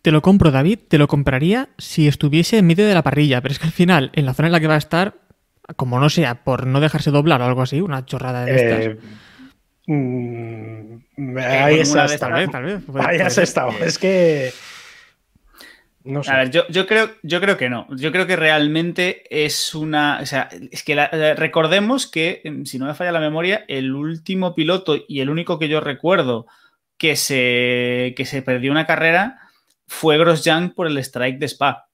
[0.01, 3.53] Te lo compro, David, te lo compraría si estuviese en medio de la parrilla, pero
[3.53, 5.13] es que al final, en la zona en la que va a estar,
[5.77, 8.97] como no sea por no dejarse doblar o algo así, una chorrada de estas.
[9.87, 12.17] Mm, ahí has estado.
[12.19, 12.81] tal vez, tal vez.
[12.85, 13.43] puede- Ahí puede has ser.
[13.43, 13.71] estado.
[13.83, 14.51] Es que.
[16.03, 16.31] No sé.
[16.31, 17.87] A ver, yo, yo creo, yo creo que no.
[17.95, 20.19] Yo creo que realmente es una.
[20.21, 23.93] O sea, es que la- recordemos que, em, si no me falla la memoria, el
[23.93, 26.47] último piloto y el único que yo recuerdo
[26.97, 29.39] que se, que se perdió una carrera
[29.87, 31.87] fue Grosjean por el strike de Spa.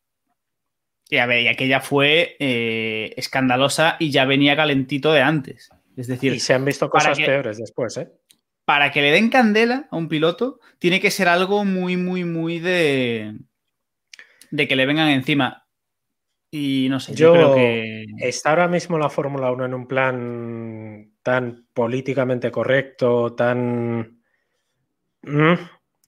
[1.10, 5.70] Y a ver, y aquella fue eh, escandalosa y ya venía calentito de antes.
[5.98, 8.10] Es decir, y se han visto cosas que- peores después, ¿eh?
[8.66, 12.60] para que le den candela a un piloto, tiene que ser algo muy, muy, muy
[12.60, 13.36] de.
[14.52, 15.66] de que le vengan encima.
[16.52, 18.06] Y no sé, yo, Yo- creo que.
[18.20, 24.20] Está ahora mismo la Fórmula 1 en un plan tan políticamente correcto, tan.
[25.24, 25.54] Mm,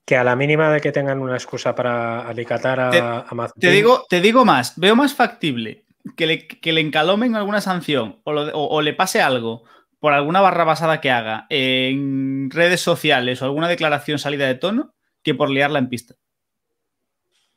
[0.06, 3.60] que a la mínima de que tengan una excusa para alicatar a, Te- a Mazepin-
[3.60, 5.84] Te digo, te digo más, veo más factible
[6.16, 9.64] que le, que le encalomen alguna sanción o, lo de- o- o le pase algo
[10.00, 14.94] por alguna barra basada que haga en redes sociales o alguna declaración salida de tono
[15.22, 16.14] que por liarla en pista.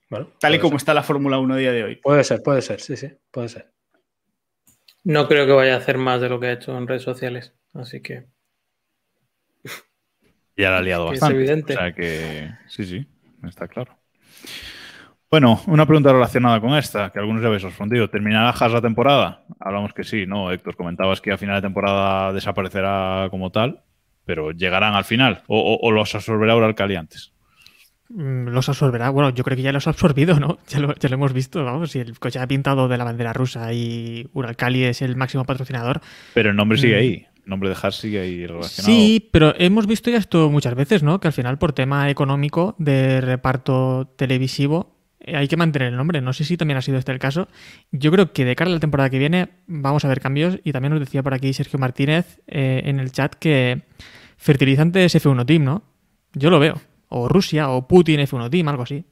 [0.09, 0.77] Bueno, Tal y como ser.
[0.77, 1.95] está la Fórmula 1 a día de hoy.
[1.95, 3.71] Puede ser, puede ser, sí, sí, puede ser.
[5.03, 7.53] No creo que vaya a hacer más de lo que ha hecho en redes sociales.
[7.73, 8.27] Así que.
[10.55, 11.37] Ya la ha liado Que es bastante.
[11.41, 11.73] evidente.
[11.73, 13.07] O sea que sí, sí,
[13.47, 13.97] está claro.
[15.33, 18.07] Bueno, una pregunta relacionada con esta, que algunos ya habéis respondido.
[18.07, 19.41] ¿Terminará Haas la temporada?
[19.59, 20.51] Hablamos que sí, ¿no?
[20.51, 23.81] Héctor, comentabas que a final de temporada desaparecerá como tal,
[24.25, 25.41] pero llegarán al final.
[25.47, 27.33] ¿O, o- o los absorberá Uralcali antes?
[28.09, 29.09] Mm, Los absorberá.
[29.09, 30.59] Bueno, yo creo que ya los ha absorbido, ¿no?
[30.67, 31.89] Ya lo, ya lo hemos visto, vamos.
[31.89, 35.99] Si el coche ha pintado de la bandera rusa y Uralcali es el máximo patrocinador.
[36.35, 36.99] Pero el nombre sigue Mm.
[36.99, 37.25] ahí.
[37.43, 38.85] El nombre de Haas sigue ahí relacionado.
[38.85, 41.19] Sí, pero hemos visto ya esto muchas veces, ¿no?
[41.19, 44.93] Que al final, por tema económico de reparto televisivo,
[45.27, 46.21] hay que mantener el nombre.
[46.21, 47.47] No sé si también ha sido este el caso.
[47.91, 50.59] Yo creo que de cara a la temporada que viene vamos a ver cambios.
[50.63, 53.83] Y también nos decía por aquí Sergio Martínez eh, en el chat que
[54.37, 55.83] fertilizantes F1 Team, ¿no?
[56.33, 56.81] Yo lo veo.
[57.09, 59.05] O Rusia, o Putin F1 Team, algo así.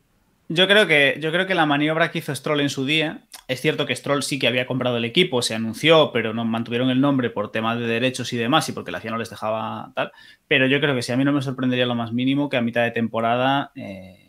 [0.53, 3.61] Yo creo, que, yo creo que la maniobra que hizo Stroll en su día, es
[3.61, 6.99] cierto que Stroll sí que había comprado el equipo, se anunció, pero no mantuvieron el
[6.99, 10.11] nombre por temas de derechos y demás, y porque la FIA no les dejaba tal.
[10.49, 12.61] Pero yo creo que sí, a mí no me sorprendería lo más mínimo que a
[12.61, 14.20] mitad de temporada eh,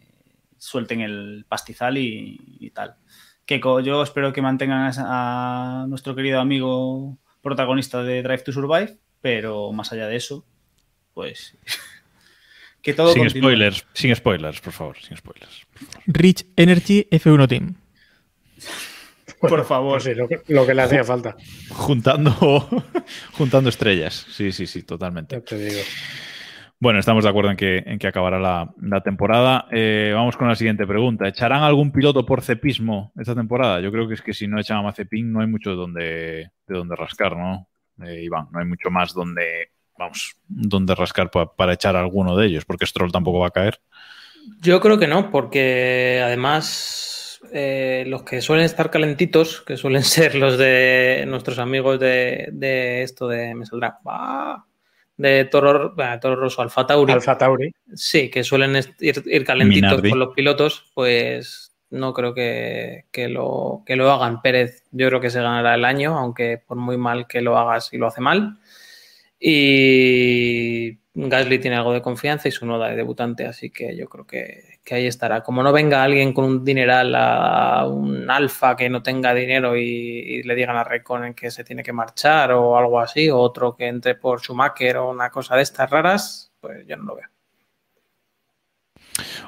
[0.63, 2.95] suelten el pastizal y, y tal.
[3.45, 8.97] Que yo espero que mantengan a, a nuestro querido amigo protagonista de Drive to Survive,
[9.21, 10.47] pero más allá de eso,
[11.15, 11.57] pues.
[12.83, 13.41] que todo Sin continúe.
[13.41, 15.67] spoilers, sin spoilers, por favor, sin spoilers.
[16.07, 17.75] Rich Energy F1 Team.
[19.41, 19.95] Por favor.
[20.01, 21.37] Pues sí, lo, que, lo que le hacía falta,
[21.71, 22.33] Juntando,
[23.33, 24.25] juntando estrellas.
[24.31, 25.35] Sí, sí, sí, totalmente.
[25.35, 25.81] ya te digo.
[26.83, 29.67] Bueno, estamos de acuerdo en que, en que acabará la, la temporada.
[29.71, 31.29] Eh, vamos con la siguiente pregunta.
[31.29, 33.79] ¿Echarán algún piloto por cepismo esta temporada?
[33.81, 36.03] Yo creo que es que si no echan a Mazepin no hay mucho de donde,
[36.67, 37.69] de donde rascar, ¿no?
[38.05, 42.37] Eh, Iván, no hay mucho más donde, vamos, donde rascar pa- para echar a alguno
[42.37, 43.79] de ellos, porque Stroll tampoco va a caer.
[44.61, 50.35] Yo creo que no, porque además eh, los que suelen estar calentitos, que suelen ser
[50.35, 53.55] los de nuestros amigos de, de esto de.
[53.55, 53.99] Me saldrá.
[54.05, 54.65] ¡ah!
[55.23, 57.13] De Toro, Toro Rosso, Alfa Tauri.
[57.13, 57.73] Alfa Tauri.
[57.95, 60.11] Sí, que suelen ir, ir calentitos Minardi.
[60.11, 64.43] con los pilotos, pues no creo que, que lo, que lo hagan.
[64.43, 67.81] Pérez, yo creo que se ganará el año, aunque por muy mal que lo haga,
[67.81, 68.59] si lo hace mal.
[69.39, 74.27] Y Gasly tiene algo de confianza y su noda de debutante, así que yo creo
[74.27, 75.43] que, que ahí estará.
[75.43, 79.83] Como no venga alguien con un dineral a un alfa que no tenga dinero y,
[79.83, 83.77] y le digan a Raikkonen que se tiene que marchar o algo así, o otro
[83.77, 87.29] que entre por Schumacher o una cosa de estas raras, pues yo no lo veo.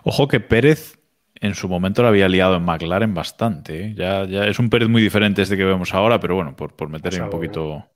[0.04, 0.98] Ojo que Pérez
[1.40, 3.86] en su momento lo había liado en McLaren bastante.
[3.86, 3.94] ¿eh?
[3.96, 6.88] Ya, ya es un Pérez muy diferente este que vemos ahora, pero bueno, por, por
[6.88, 7.86] meter un poquito.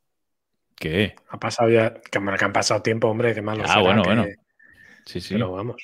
[0.74, 1.14] ¿Qué?
[1.28, 3.62] Ha pasado ya, que, han pasado tiempo, hombre, qué malo.
[3.64, 4.26] Ah, será bueno, que- bueno.
[5.08, 5.34] Sí, sí.
[5.34, 5.76] Pero vamos.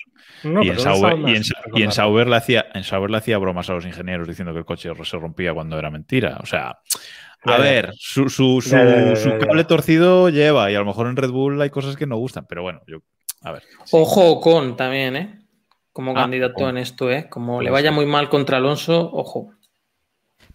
[0.43, 1.37] No, y, en pero Sauber, y
[1.83, 1.93] en- y.
[1.93, 4.91] Sauber le hacía, en Sauber le hacía bromas a los ingenieros diciendo que el coche
[5.03, 6.39] se rompía cuando era mentira.
[6.43, 6.79] O sea,
[7.47, 9.47] a ver, su, su, su- Ya, ya, ya, su ya, ya.
[9.47, 12.45] cable torcido lleva y a lo mejor en Red Bull hay cosas que no gustan,
[12.47, 12.99] pero bueno, yo,
[13.41, 13.63] a ver.
[13.93, 15.39] Ojo con también, ¿eh?
[15.93, 17.29] Como Ah, candidato en esto, ¿eh?
[17.31, 19.53] Como le vaya muy mal contra Alonso, ojo.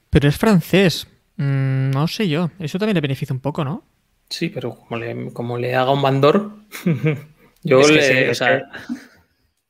[0.09, 1.07] Pero es francés.
[1.37, 2.51] Mm, no sé yo.
[2.59, 3.83] Eso también le beneficia un poco, ¿no?
[4.29, 6.51] Sí, pero como le, como le haga un bandor,
[7.63, 8.27] yo Es que le.
[8.29, 8.69] o es sea,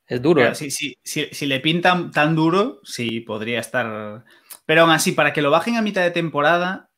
[0.06, 0.56] es duro, Claro, ¿eh?
[0.56, 4.24] si, si- si- si le pintan tan duro, sí podría estar.
[4.66, 6.90] Pero aún así, para que lo bajen a mitad de temporada,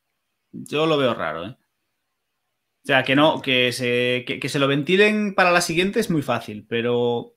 [0.51, 1.57] yo lo veo raro, ¿eh?
[2.83, 6.09] O sea, que no, que se, que, que se lo ventilen para la siguiente es
[6.09, 7.35] muy fácil, pero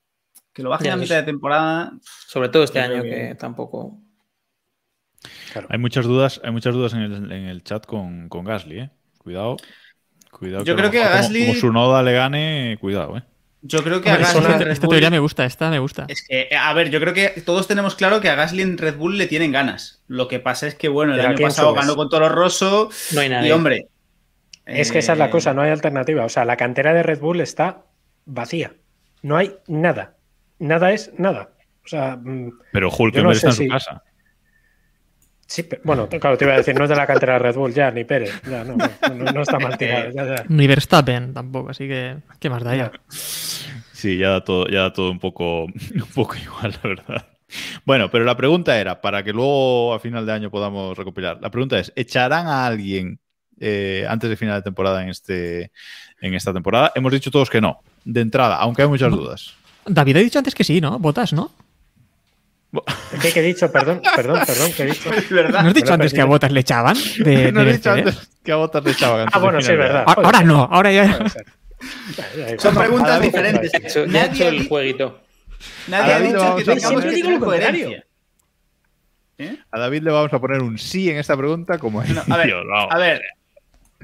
[0.53, 1.93] que lo bajen Ya, a mitad de temporada.
[2.27, 4.01] Sobre todo este año que- que tampoco.
[5.69, 8.91] Hay muchas dudas, hay muchas dudas en el, en el chat con, con Gasly, ¿eh?
[9.19, 9.57] Cuidado.
[10.31, 13.23] Cuidado Yo a creo que a como- Gasly- Como, su noda le gane, cuidado, ¿eh?
[13.69, 15.79] Yo creo que a Gasly esta- en Red esta Bull- teoría me gusta, esta me
[15.79, 16.05] gusta.
[16.09, 18.97] Es que, a ver, yo creo que todos tenemos claro que a Gasly en Red
[18.97, 20.03] Bull le tienen ganas.
[20.09, 21.83] Lo que pasa es que, bueno, el Pero ¿a año pasado subes?
[21.83, 23.49] ganó con Toro Rosso No hay nadie.
[23.49, 23.89] y, hombre.
[24.67, 26.25] Es que esa es la eh, cosa, no hay alternativa.
[26.25, 27.83] O sea, la cantera de Red Bull está
[28.25, 28.73] vacía.
[29.23, 30.17] No hay nada.
[30.59, 31.51] Nada es nada.
[31.85, 34.03] O sea, mm, Pero Hulkenberg no está sé en su si- casa.
[35.47, 37.55] Sí, pe- bueno, claro, te iba a decir, no es de la cantera de Red
[37.57, 38.41] Bull, ya, ni Pérez.
[38.49, 40.11] Ya, no, no, no- no está mal tirado.
[40.11, 40.45] Ya, ya.
[40.49, 42.17] Ni Verstappen tampoco, así que.
[42.39, 42.93] ¿Qué más da ya?
[43.09, 47.27] Sí, ya da todo, ya da todo un poco, un poco igual, la verdad.
[47.85, 51.51] Bueno, pero la pregunta era, para que luego a final de año podamos recopilar, la
[51.51, 53.21] pregunta es, ¿echarán a alguien
[53.61, 55.71] eh, antes de final de temporada en, este,
[56.21, 56.91] en esta temporada?
[56.97, 59.55] Hemos dicho todos que no, de entrada, aunque hay muchas dudas.
[59.87, 60.99] David ha dicho antes que sí, ¿no?
[60.99, 61.53] Botas, ¿no?
[63.23, 63.71] ¿Qué, qué he dicho?
[63.73, 65.13] Perdón, perdón, perdón, ¿qué he dicho?
[65.13, 65.63] Es verdad.
[65.63, 66.25] ¿No has dicho antes que a.
[66.25, 66.97] Botas le echaban?
[67.19, 68.17] De, No he dicho Mercedes?
[68.17, 70.05] antes que a Botas le echaban antes Ah, bueno, sí, de verdad.
[70.07, 71.19] Ahora ahora no, ahora ya.
[72.59, 73.73] Son preguntas diferentes.
[73.75, 75.21] he hecho- Nadie hecho ha el dicho- jueguito.
[75.89, 78.05] Nadie ha dicho que tengamos que tener coherencia.
[79.39, 79.59] ¿Eh?
[79.71, 82.09] A David le vamos a poner un sí en esta pregunta como es.
[82.09, 82.55] No, a ver,
[82.91, 83.23] a ver,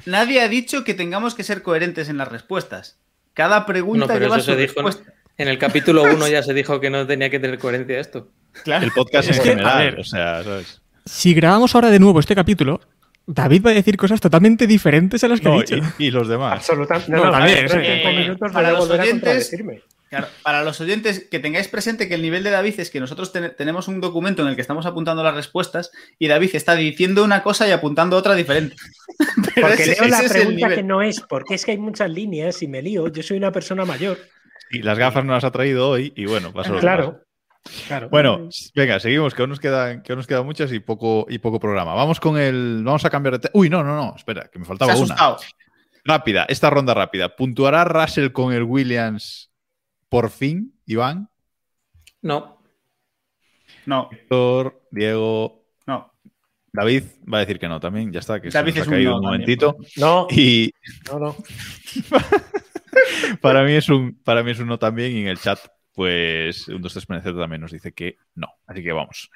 [0.04, 2.98] nadie ha dicho que tengamos que ser coherentes en las respuestas.
[3.32, 5.12] Cada pregunta No, pero lleva eso su se dijo en, respuesta.
[5.38, 8.28] en el capítulo 1 ya se dijo que no tenía que tener coherencia esto.
[8.64, 8.84] Claro.
[8.84, 10.00] El podcast en Es que, a general, ver.
[10.00, 10.80] o sea, ¿sabes?
[11.04, 12.80] Si grabamos ahora de nuevo este capítulo,
[13.26, 15.76] David va a decir cosas totalmente diferentes a las que No, ha dicho.
[15.98, 16.54] y, y los demás.
[16.54, 17.10] Absolutamente.
[17.12, 19.80] No, Eh, para los oyentes- contradecirme.
[20.10, 23.32] Claro, para los oyentes, que tengáis presente que el nivel de David es que nosotros
[23.32, 27.24] ten- tenemos un documento en el que estamos apuntando las respuestas y David está diciendo
[27.24, 28.76] una cosa y apuntando otra diferente.
[29.54, 32.62] Pero Porque ese- leo la pregunta que no es, porque es que hay muchas líneas
[32.62, 33.08] y me lío.
[33.08, 34.18] Yo soy una persona mayor.
[34.70, 36.96] Y las gafas no las ha traído hoy y bueno, pasó lo que pasó.
[36.96, 37.20] Claro.
[37.86, 38.08] Claro.
[38.10, 41.38] Bueno, venga, seguimos, que aún nos quedan, que aún nos quedan muchas y poco, y
[41.38, 41.94] poco programa.
[41.94, 42.82] Vamos con el.
[42.84, 43.50] Vamos a cambiar de.
[43.52, 45.16] Uy, no, no, no, espera, que me faltaba una.
[46.04, 47.36] Rápida, esta ronda rápida.
[47.36, 49.52] ¿Puntuará Russell con el Williams
[50.08, 51.28] por fin, Iván?
[52.20, 52.60] No.
[53.86, 56.12] No, Héctor, Diego, no.
[56.72, 58.90] David va a decir que no también, ya está, que David se nos es ha
[58.90, 59.40] un caído no un también.
[59.40, 59.76] momentito.
[59.96, 60.72] no, Y
[61.10, 61.36] no, no.
[63.40, 65.58] para mí es un para mí es un no también y en el chat
[65.94, 69.30] pues un 2 3 PNZ también nos dice que no así que vamos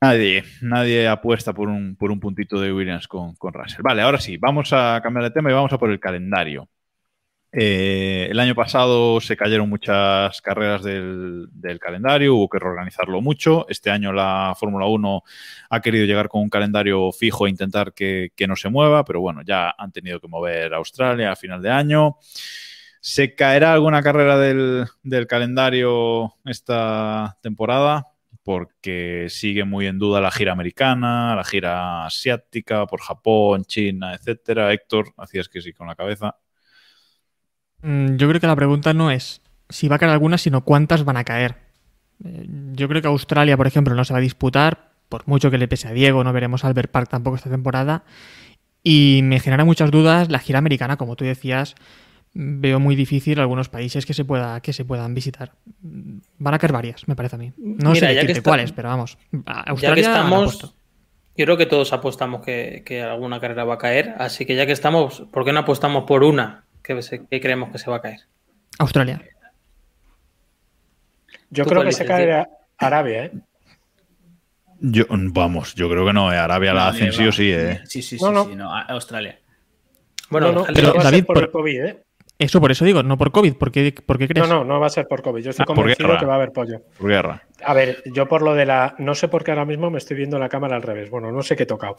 [0.00, 4.20] nadie nadie apuesta por un por un puntito de Williams con, con Russell vale ahora
[4.20, 6.68] sí vamos a cambiar de tema y vamos a por el calendario
[7.50, 13.66] Eh, el año pasado se cayeron muchas carreras del, del calendario, hubo que reorganizarlo mucho.
[13.70, 15.22] Este año la Fórmula 1
[15.70, 19.20] ha querido llegar con un calendario fijo e intentar que, que no se mueva, pero
[19.22, 22.18] bueno, ya han tenido que mover a Australia a final de año.
[23.00, 24.86] ¿Se caerá alguna carrera del,
[25.28, 28.08] calendario esta temporada?
[28.42, 34.72] Porque sigue muy en duda la gira americana, la gira asiática, por Japón, China, etcétera.
[34.72, 36.36] Héctor, hacías que sí con la cabeza.
[37.82, 41.04] Mm, Yo creo que la pregunta no es si va a caer alguna, sino cuántas
[41.04, 41.56] van a caer.
[42.24, 45.58] Eh, Yo creo que Australia, por ejemplo, no se va a disputar, por mucho que
[45.58, 48.04] le pese a Diego, no veremos Albert Park tampoco esta temporada.
[48.82, 51.74] Y me genera muchas dudas la gira americana, como tú decías,
[52.34, 55.52] veo muy difícil algunos países que se, pueda, que se puedan visitar.
[55.80, 57.52] Van a caer varias, me parece a mí.
[57.56, 59.18] No Mira, sé decirte está- cuáles, pero vamos.
[59.46, 60.74] a Ya que Australia estamos,
[61.36, 64.66] yo creo que todos apostamos que, que alguna carrera va a caer, así que ya
[64.66, 67.96] que estamos, ¿por qué no apostamos por una que, se- que creemos que se va
[67.96, 68.20] a caer?
[68.78, 69.20] Australia.
[71.50, 72.46] Yo ¿Tú creo que se dices, cae Diego?
[72.78, 73.32] a Arabia, ¿eh?
[74.80, 76.32] Yo, vamos, yo creo que no.
[76.32, 76.36] eh.
[76.36, 77.80] Arabia la hacen sí o sí, ¿eh?
[77.84, 78.44] Sí, sí, sí, No, no.
[78.44, 79.38] sí, no, Australia.
[80.30, 82.04] Bueno, no, pero David, por por- el COVID, ¿eh?
[82.40, 83.54] Eso por eso digo, no por COVID.
[83.56, 84.48] ¿Por qué, por qué No, crees?
[84.48, 85.42] no, no va a ser por COVID.
[85.42, 86.82] Yo estoy Ah, convencido que va a haber pollo.
[86.96, 87.42] Por guerra.
[87.64, 88.94] A ver, yo por lo de la.
[88.98, 91.10] No sé por qué ahora mismo me estoy viendo la cámara al revés.
[91.10, 91.96] Bueno, no sé qué he tocado.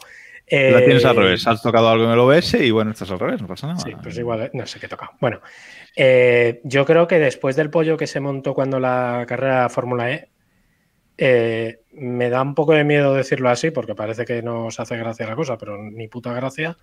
[0.50, 1.46] La Eh, tienes al revés.
[1.46, 3.80] Has tocado algo en el OBS y bueno, estás al revés, no pasa nada.
[3.80, 5.12] Sí, pues igual, no sé qué he tocado.
[5.20, 5.40] Bueno,
[5.94, 10.30] eh, yo creo que después del pollo que se montó cuando la carrera Fórmula E,
[11.18, 14.96] eh, me da un poco de miedo decirlo así, porque parece que no os hace
[14.96, 16.78] gracia la cosa, pero ni puta gracia.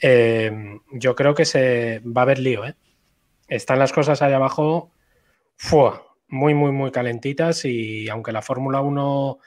[0.00, 2.74] Yo creo que se va a haber lío, ¿eh?
[3.48, 4.92] Están las cosas allá abajo
[5.56, 6.02] ¡fua!
[6.28, 9.38] muy, muy, muy calentitas y aunque la Fórmula 1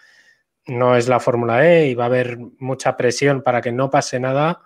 [0.68, 4.20] no es la Fórmula E y va a haber mucha presión para que no pase
[4.20, 4.62] nada,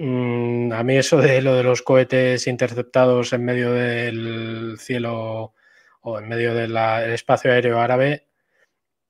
[0.00, 5.54] Mm, a mí eso de lo de los cohetes interceptados en medio del cielo
[6.02, 6.76] o en medio del
[7.12, 8.28] espacio aéreo árabe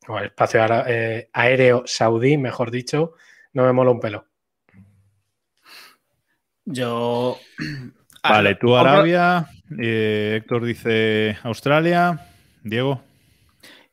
[0.08, 3.14] o el espacio eh, aéreo saudí, mejor dicho,
[3.52, 4.27] no me mola un pelo.
[6.70, 7.38] Yo.
[8.22, 9.46] Vale, tú Arabia,
[9.80, 12.28] eh, Héctor dice Australia,
[12.62, 13.02] Diego.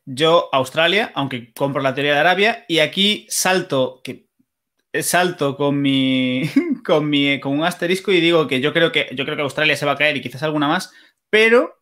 [0.04, 4.28] Yo, Australia, aunque compro la teoría de Arabia, y aquí salto, que
[5.02, 6.50] salto con mi,
[6.86, 9.78] con mi, con un asterisco y digo que yo creo que yo creo que Australia
[9.78, 10.92] se va a caer y quizás alguna más,
[11.30, 11.82] pero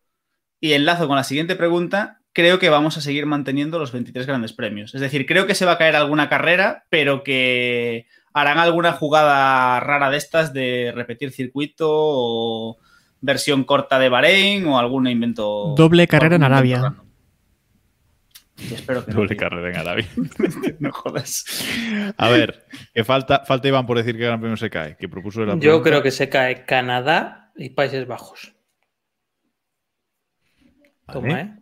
[0.60, 4.52] y enlazo con la siguiente pregunta, creo que vamos a seguir manteniendo los 23 grandes
[4.52, 4.94] premios.
[4.94, 9.80] Es decir, creo que se va a caer alguna carrera, pero que harán alguna jugada
[9.80, 12.78] rara de estas de repetir circuito o
[13.20, 15.74] versión corta de Bahrein o algún invento.
[15.76, 16.96] Doble carrera en Arabia.
[18.56, 20.06] Y espero que no, Doble carrera en Arabia.
[20.78, 21.44] No jodas.
[22.18, 25.08] A ver, que falta, falta Iván por decir que el Gran Premio se cae, que
[25.08, 25.88] propuso la Yo pregunta.
[25.90, 28.52] creo que se cae Canadá y Países Bajos.
[31.10, 31.40] Toma.
[31.40, 31.54] ¿eh?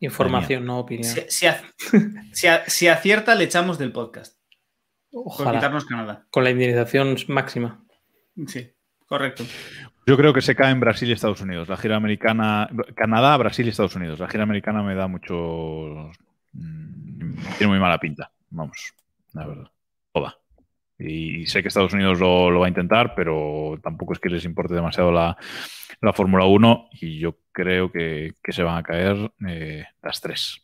[0.00, 1.04] Información, no opinión.
[1.12, 4.39] Si, si ac- si a- si acierta, le echamos del podcast.
[5.10, 5.52] Por Ojalá.
[5.58, 6.26] quitarnos Canadá.
[6.30, 7.82] Con la indemnización máxima.
[8.46, 8.70] Sí,
[9.06, 9.44] correcto.
[10.06, 11.68] Yo creo que se cae en Brasil y Estados Unidos.
[11.68, 14.18] La gira americana, Canadá, Brasil y Estados Unidos.
[14.18, 16.10] La gira americana me da mucho.
[16.52, 18.30] mm, Tiene muy mala pinta.
[18.50, 18.94] Vamos,
[19.32, 19.70] la verdad.
[20.12, 20.36] Toda.
[20.98, 24.44] Y sé que Estados Unidos lo, lo va a intentar, pero tampoco es que les
[24.44, 25.36] importe demasiado la,
[26.00, 30.62] la Fórmula 1 y yo creo que, que se van a caer eh, las tres.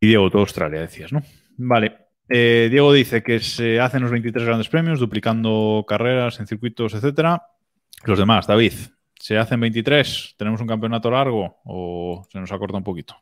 [0.00, 1.22] Y Diego, todo Australia, decías, ¿no?
[1.56, 2.07] Vale.
[2.28, 7.42] Eh, Diego dice que se hacen los 23 grandes premios, duplicando carreras en circuitos, etcétera.
[8.04, 8.72] Los demás, David,
[9.14, 10.34] ¿se hacen 23?
[10.36, 13.16] ¿Tenemos un campeonato largo o se nos acorta un poquito?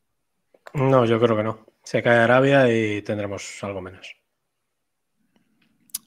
[0.75, 1.67] No, yo creo que no.
[1.85, 4.17] Se cae Arabia y tendremos algo menos.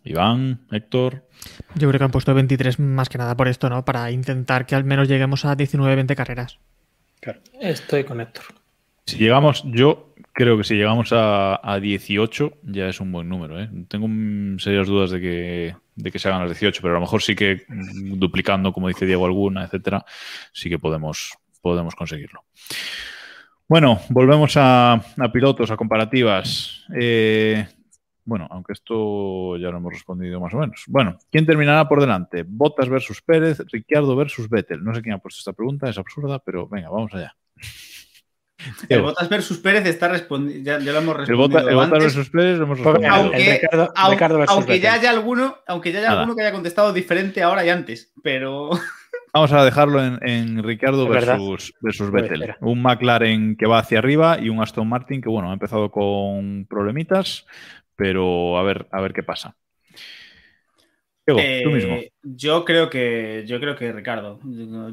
[0.04, 1.28] Iván, Héctor.
[1.76, 3.86] Yo creo que han puesto 23 más que nada por esto, ¿no?
[3.86, 6.60] Para intentar que al menos lleguemos a 19-20 carreras.
[7.20, 7.42] Claro.
[7.60, 8.59] Estoy con Héctor.
[9.10, 13.60] Si llegamos, yo creo que si llegamos a, a 18 ya es un buen número.
[13.60, 13.68] ¿eh?
[13.88, 14.08] Tengo
[14.60, 17.36] serias dudas de que, de que se hagan las 18, pero a lo mejor sí
[17.36, 20.06] que mm, duplicando, como dice Diego, alguna, etcétera,
[20.54, 22.44] sí que podemos, podemos conseguirlo.
[23.68, 25.02] Bueno, volvemos a,
[25.34, 26.86] pilotos, a comparativas.
[26.96, 27.68] Eh,
[28.26, 30.84] bueno, aunque esto ya lo hemos respondido más o menos.
[30.88, 32.46] Bueno, ¿quién terminará por delante?
[32.48, 34.84] Bottas versus Pérez, Ricciardo versus Vettel.
[34.84, 37.36] No sé quién ha puesto esta pregunta, es absurda, pero venga, vamos allá.
[38.90, 39.02] El.
[39.02, 40.64] Bottas versus Pérez está respondiendo.
[40.66, 41.48] Ya, ya lo hemos El respondido.
[41.48, 42.04] Bota- el Bottas antes.
[42.16, 43.14] versus Pérez lo hemos Pues respondido.
[43.16, 46.20] Aunque, el Ricardo- au- Ricardo versus aunque ya haya alguno, aunque ya haya Nada.
[46.22, 48.70] alguno que haya contestado diferente ahora y antes, pero
[49.34, 52.56] Vamos a dejarlo en, en Ricardo versus, versus Vettel.
[52.62, 56.66] Un McLaren que va hacia arriba y un Aston Martin que, bueno, ha empezado con
[56.68, 57.46] problemitas,
[57.96, 59.56] pero a ver, a ver qué pasa.
[61.36, 61.98] Diego, Eh, tú mismo.
[62.24, 64.40] Yo creo que yo creo que Ricardo.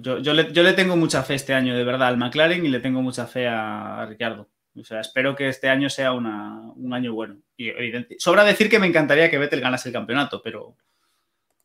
[0.00, 2.68] Yo, yo le, yo le tengo mucha fe este año, de verdad, al McLaren y
[2.68, 4.48] le tengo mucha fe a, a Ricardo.
[4.78, 7.36] O sea, espero que este año sea una- un año bueno.
[7.56, 8.16] Y evidente.
[8.18, 10.76] Sobra decir que me encantaría que Vettel ganase el campeonato, pero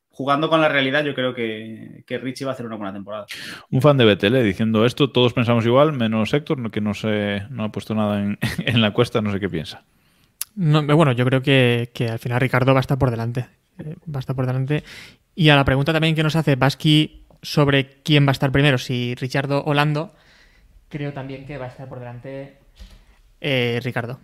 [0.09, 3.26] jugando con la realidad, yo creo que, que Richie va a hacer una buena temporada.
[3.69, 6.93] Un fan de Vettel eh, diciendo esto, todos pensamos igual, menos Héctor, no- que no,
[6.93, 9.84] se, no ha puesto nada en, en la cuesta, no sé qué piensa.
[10.55, 13.47] No, bueno, yo creo que, que al final Ricardo va a estar por delante.
[13.86, 14.84] Eh, Va a estar por delante.
[15.36, 18.77] Y a la pregunta también que nos hace Basqui sobre quién va a estar primero,
[18.77, 19.73] si Richardo o
[20.89, 22.57] creo también que va a estar por delante
[23.39, 24.19] eh, Ricardo.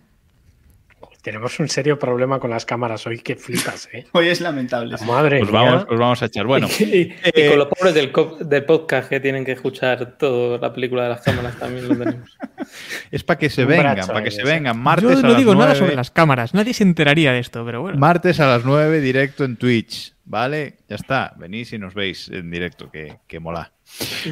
[1.22, 4.06] Tenemos un serio problema con las cámaras hoy que flipas, ¿eh?
[4.12, 4.96] Hoy es lamentable.
[4.96, 5.04] sí.
[5.04, 5.60] Madre Os mía.
[5.60, 6.46] vamos, os vamos a echar.
[6.46, 10.72] Bueno, y, y eh, con los pobres del, podcast que tienen que escuchar toda la
[10.72, 12.38] película de las cámaras también lo tenemos.
[13.10, 14.78] es para que se Un vengan, para que se vengan.
[14.78, 15.78] Martes Yo a no las digo nada 9.
[15.80, 17.98] sobre las cámaras, nadie se enteraría de esto, pero bueno.
[17.98, 20.14] Martes a las 9, directo en Twitch.
[20.24, 20.76] ¿Vale?
[20.88, 21.32] Ya está.
[21.36, 23.72] Venís y nos veis en directo, que, que mola.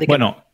[0.06, 0.44] Bueno.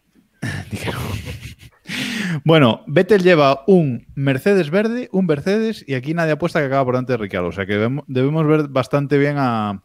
[2.44, 6.94] Bueno, Vettel lleva un Mercedes verde, un Mercedes, y aquí nadie apuesta que acaba por
[6.94, 7.48] delante de Ricciardo.
[7.48, 9.82] O sea que debemos, debemos ver bastante bien a,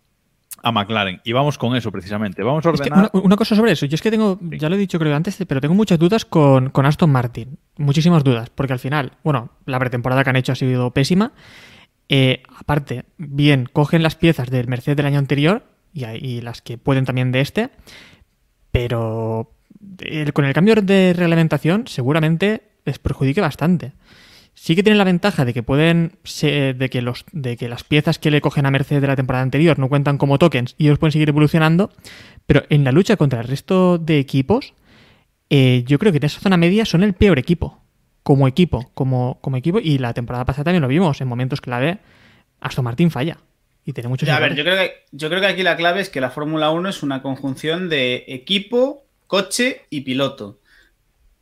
[0.63, 1.21] a McLaren.
[1.23, 2.43] Y vamos con eso precisamente.
[2.43, 3.09] Vamos a Es que ordenar.
[3.13, 3.85] una, una cosa sobre eso.
[3.85, 6.69] Yo es que tengo, ya lo he dicho creo antes, pero tengo muchas dudas con,
[6.69, 7.57] con Aston Martin.
[7.77, 8.49] Muchísimas dudas.
[8.49, 11.33] Porque al final, bueno, la pretemporada que han hecho ha sido pésima.
[12.09, 16.77] Eh, aparte, bien, cogen las piezas del Mercedes del año anterior y, y las que
[16.77, 17.69] pueden también de este.
[18.71, 19.51] Pero
[19.99, 23.93] el- con el cambio de reglamentación seguramente les perjudique bastante.
[24.53, 27.83] Sí que tienen la ventaja de que pueden se- de que los de que las
[27.83, 30.85] piezas que le cogen a Mercedes de la temporada anterior no cuentan como tokens y
[30.87, 31.91] ellos pueden seguir evolucionando,
[32.47, 34.73] pero en la lucha contra el resto de equipos,
[35.49, 37.81] eh, yo creo que en esa zona media son el peor equipo.
[38.23, 41.99] Como equipo, como, como equipo, y la temporada pasada también lo vimos, en momentos clave,
[42.59, 43.37] Aston Martin falla.
[43.85, 46.01] Y tiene muchos Ya, a ver, yo creo, que, yo creo que aquí la clave
[46.01, 50.59] es que la Fórmula 1 es una conjunción de equipo, coche y piloto.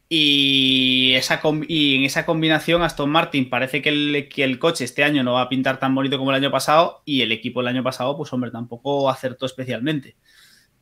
[0.08, 5.04] Y, esa y en esa combinación Aston Martin parece que el, que el coche este
[5.04, 7.68] año no va a pintar tan bonito como el año pasado y el equipo el
[7.68, 10.16] año pasado, pues hombre, tampoco acertó especialmente.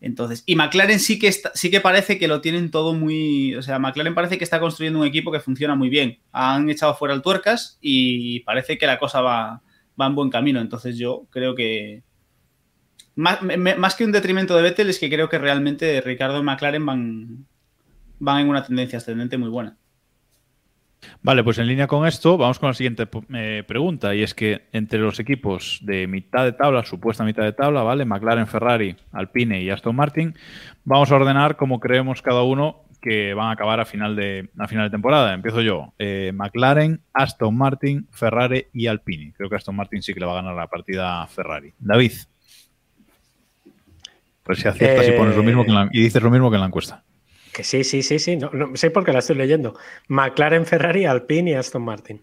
[0.01, 3.55] Entonces, y McLaren sí que, está- sí que parece que lo tienen todo muy...
[3.55, 6.19] O sea, McLaren parece que está construyendo un equipo que funciona muy bien.
[6.33, 9.61] Han echado fuera el tuercas y parece que la cosa va,
[9.99, 10.59] va en buen camino.
[10.59, 12.03] Entonces yo creo que...
[13.15, 13.39] Más,
[13.77, 17.45] más que un detrimento de Vettel es que creo que realmente Ricardo y McLaren van,
[18.19, 19.77] van en una tendencia ascendente muy buena.
[21.21, 24.15] Vale, pues en línea con esto, vamos con la siguiente eh, pregunta.
[24.15, 28.05] Y es que entre los equipos de mitad de tabla, supuesta mitad de tabla, ¿vale?
[28.05, 30.35] McLaren, Ferrari, Alpine y Aston Martin,
[30.83, 34.67] vamos a ordenar como creemos cada uno que van a acabar a final de, a
[34.67, 35.33] final de temporada.
[35.33, 35.93] Empiezo yo.
[35.99, 39.33] Eh, McLaren, Aston Martin, Ferrari y Alpine.
[39.35, 41.73] Creo que Aston Martin sí que le va a ganar la partida a Ferrari.
[41.79, 42.13] David.
[44.43, 46.55] Pues si aciertas y pones lo mismo que en la- y dices lo mismo que
[46.55, 47.03] en la encuesta.
[47.53, 48.35] Que sí, sí, sí, sí.
[48.35, 49.77] No, no sé por qué la estoy leyendo.
[50.07, 52.21] McLaren, Ferrari, Alpine y Aston Martin.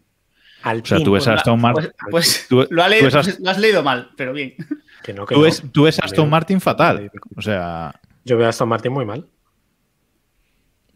[0.63, 0.97] Alpine.
[0.97, 1.91] O sea, tú ves a Pues, Aston Martin.
[2.11, 4.55] Pues, pues tú- lo, ha leído, pues has leído mal, pero bien.
[5.03, 5.45] Que no, que Tú no.
[5.47, 6.29] ves, tú ves a Aston.
[6.29, 7.11] Martin fatal.
[7.37, 7.95] O sea,
[8.25, 9.27] Yo veo a Aston Martin muy mal.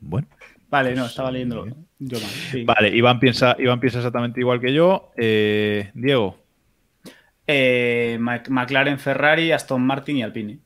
[0.01, 0.27] bueno.
[0.69, 1.65] Vale, no, estaba leyendo
[2.01, 2.29] yo mal.
[2.51, 2.65] sí.
[2.65, 5.13] Vale, Iván piensa, Iván piensa exactamente igual que yo.
[5.17, 6.37] Eh, Diego,
[7.47, 10.59] Eh, McLaren, Ferrari, Aston Martin y Alpine.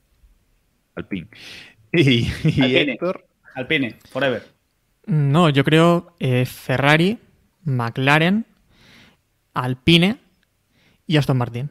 [0.99, 1.29] Alpine.
[1.93, 2.93] Y, y Alpine.
[2.93, 4.43] Héctor, Alpine, forever.
[5.07, 7.19] No, yo creo eh, Ferrari,
[7.65, 8.45] McLaren,
[9.55, 10.19] Alpine
[11.07, 11.71] y Aston Martin.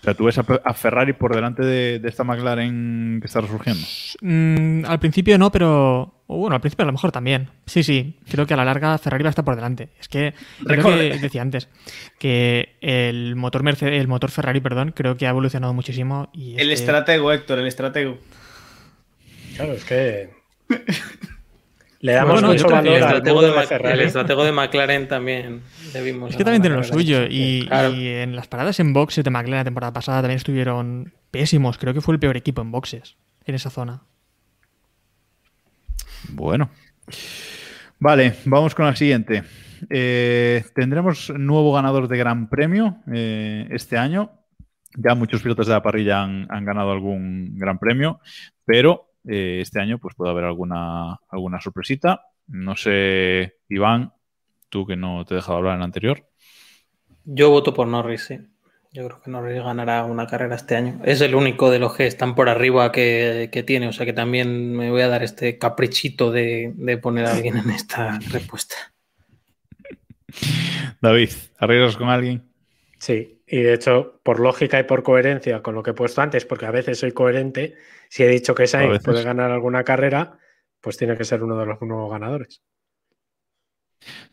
[0.00, 3.40] o sea, tú ves a, a Ferrari por delante de, de esta McLaren que está
[3.40, 3.86] resurgiendo.
[4.22, 6.15] Mm, al principio no, pero.
[6.28, 7.50] O Bueno, al principio a lo mejor también.
[7.66, 8.18] Sí, sí.
[8.30, 9.90] Creo que a la larga Ferrari va a estar por delante.
[10.00, 10.34] Es que.
[10.60, 11.10] Recorde.
[11.12, 11.68] que decía antes.
[12.18, 16.28] Que el motor Mercedes, el motor Ferrari, perdón, creo que ha evolucionado muchísimo.
[16.32, 18.18] Y El este- estratego, Héctor, el estratego.
[19.56, 20.30] Claro, es que.
[22.00, 25.62] Le damos Bueno, mucho el, valor al estratego de el estratego de McLaren también.
[25.94, 27.24] Es que también tiene lo suyo.
[27.28, 27.94] Y, Claro.
[27.94, 31.78] y en las paradas en boxes de McLaren la temporada pasada también estuvieron pésimos.
[31.78, 33.16] Creo que fue el peor equipo en boxes
[33.46, 34.02] en esa zona.
[36.30, 36.70] Bueno.
[37.98, 39.42] Vale, vamos con la siguiente.
[39.90, 44.30] Eh, tendremos nuevo ganador de Gran Premio eh, este año.
[44.96, 48.20] Ya muchos pilotos de la parrilla han, ganado algún Gran Premio,
[48.64, 52.22] pero eh, este año pues puede haber alguna, alguna sorpresita.
[52.48, 54.12] No sé, Iván,
[54.68, 56.28] tú que no te he dejado hablar en el anterior.
[57.24, 58.38] Yo voto por Norris, sí.
[58.96, 61.02] Yo creo que Norris ganará una carrera este año.
[61.04, 64.14] Es el único de los que están por arriba que, que tiene, o sea que
[64.14, 68.74] también me voy a dar este caprichito de, de poner a alguien en esta respuesta.
[71.02, 71.28] David,
[71.58, 72.50] ¿arriesgas con alguien?
[72.98, 76.46] Sí, y de hecho, por lógica y por coherencia con lo que he puesto antes,
[76.46, 77.74] porque a veces soy coherente,
[78.08, 80.38] si he dicho que A Sainz puede ganar alguna carrera,
[80.80, 82.62] pues tiene que ser uno de los nuevos ganadores.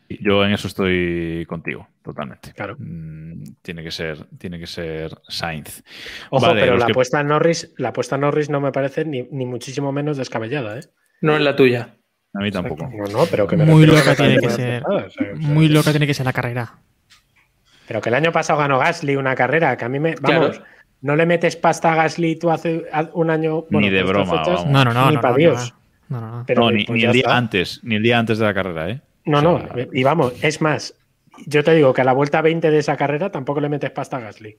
[0.08, 2.52] Yo en eso estoy contigo, totalmente.
[2.52, 2.76] Claro.
[2.78, 5.82] Mm, tiene que ser, tiene que ser Sainz.
[6.30, 9.04] Ojo, Vale, pero la que- apuesta a Norris, la apuesta a Norris no me parece
[9.04, 10.82] ni, ni muchísimo menos descabellada, ¿eh?
[11.22, 11.96] No es la tuya.
[12.34, 12.88] A mí tampoco.
[12.92, 14.82] No, no, pero que me Muy loca me tiene parece que ser.
[14.86, 16.74] o sea, Muy loca tiene que ser la carrera.
[17.86, 20.14] Pero que el año pasado ganó Gasly una carrera, que a mí me.
[20.20, 20.64] Vamos, Claro.
[21.02, 23.64] no le metes pasta a Gasly tú hace un año.
[23.70, 24.66] Ni de estas broma, vamos.
[24.66, 25.08] No, no, no.
[25.10, 25.74] Ni no, pa' no, Dios.
[26.08, 26.44] No, no, no.
[26.46, 27.36] Pero, no, ni, pues ni el día está.
[27.36, 29.00] antes, ni el día antes de la carrera, ¿eh?
[29.26, 30.94] No, no, y vamos, es más,
[31.46, 34.18] yo te digo que a la vuelta 20 de esa carrera tampoco le metes pasta
[34.18, 34.56] a Gasly.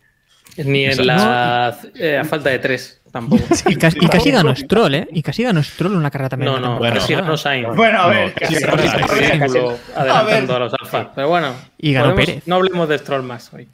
[0.58, 3.44] Ni en la eh, a falta de tres, tampoco.
[3.68, 5.08] Y casi, y casi ganó Stroll, ¿eh?
[5.12, 6.52] Y casi ganó Stroll una carrera también.
[6.52, 7.76] No, no, temporada casi ganó Sainz.
[7.76, 9.58] Bueno, a No, ver, casi casi- ganó casi- casi-
[9.96, 10.62] A adelantando ver.
[10.62, 11.12] a los alfa.
[11.14, 12.44] Pero bueno, Y ganó podemos- Pérez.
[12.48, 13.68] no hablemos de Stroll más hoy.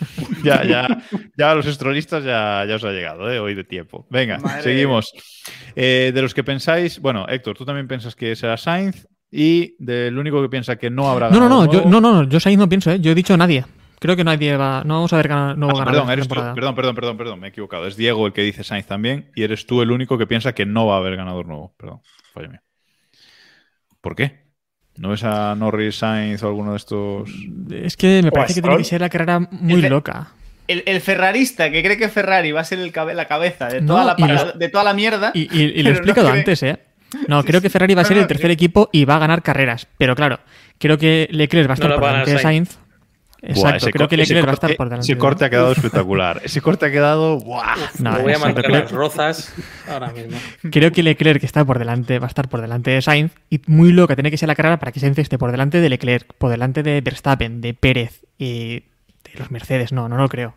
[0.42, 0.86] Ya, ya,
[1.36, 3.38] ya a los estrolistas ya, ya os ha llegado, ¿eh?
[3.38, 4.06] Hoy de tiempo.
[4.10, 5.12] Venga, Madre seguimos.
[5.76, 9.06] Eh, de los que pensáis, bueno, Héctor, tú también piensas que será Sainz
[9.36, 12.22] y del único que piensa que no habrá No, no, ganado no, yo, no, no,
[12.28, 13.00] yo Sainz no pienso, ¿eh?
[13.00, 13.64] Yo he dicho nadie.
[13.98, 16.34] Creo que nadie va, no vamos a ver gana- nuevo Ah, ganador perdón, eres tú.
[16.34, 17.86] Perdón, perdón, perdón, perdón, me he equivocado.
[17.86, 20.66] Es Diego el que dice Sainz también y eres tú el único que piensa que
[20.66, 21.74] no va a haber ganador nuevo.
[21.78, 22.00] Perdón,
[22.32, 22.60] fallo mío.
[24.00, 24.44] ¿Por qué?
[24.96, 27.30] ¿No ves a Norris, Sainz o alguno de estos?
[27.72, 30.28] Es que me parece que tiene que ser la carrera muy El- loca.
[30.66, 33.80] El, el ferrarista que cree que Ferrari va a ser el cabe- la cabeza de
[33.82, 35.30] No, toda, la, los- de toda la mierda.
[35.34, 36.78] Y, y- y lo he no explicado antes, ¿eh?
[37.28, 39.18] No, creo que Ferrari va a ser No, el no, tercer equipo y va a
[39.18, 39.86] ganar carreras.
[39.98, 40.40] Pero claro,
[40.78, 42.78] creo que Leclerc va a estar No por delante de Sainz.
[43.46, 45.04] Exacto, creo que Leclerc va a estar por delante.
[45.04, 46.40] Ese de- corte ha quedado espectacular.
[46.44, 47.38] Ese corte ha quedado.
[47.40, 47.76] ¡buah!
[47.98, 49.52] No, Me voy a mandar creo- las rozas
[49.86, 50.38] ahora mismo.
[50.70, 53.60] Creo que Leclerc que está por delante, va a estar por delante de Sainz y
[53.66, 56.32] muy loca tiene que ser la carrera para que Sainz esté por delante de Leclerc,
[56.38, 58.76] por delante de Verstappen, de Pérez y
[59.24, 59.92] de los Mercedes.
[59.92, 60.54] No, no lo creo.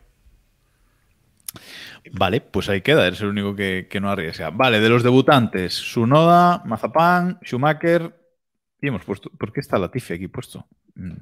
[2.13, 4.49] Vale, pues ahí queda, eres el único que, que no arriesga.
[4.49, 8.13] Vale, de los debutantes, Sunoda, Mazapán, Schumacher.
[8.81, 9.29] Y hemos puesto.
[9.31, 10.65] ¿Por qué está Latifi aquí puesto?
[10.95, 11.13] Mm.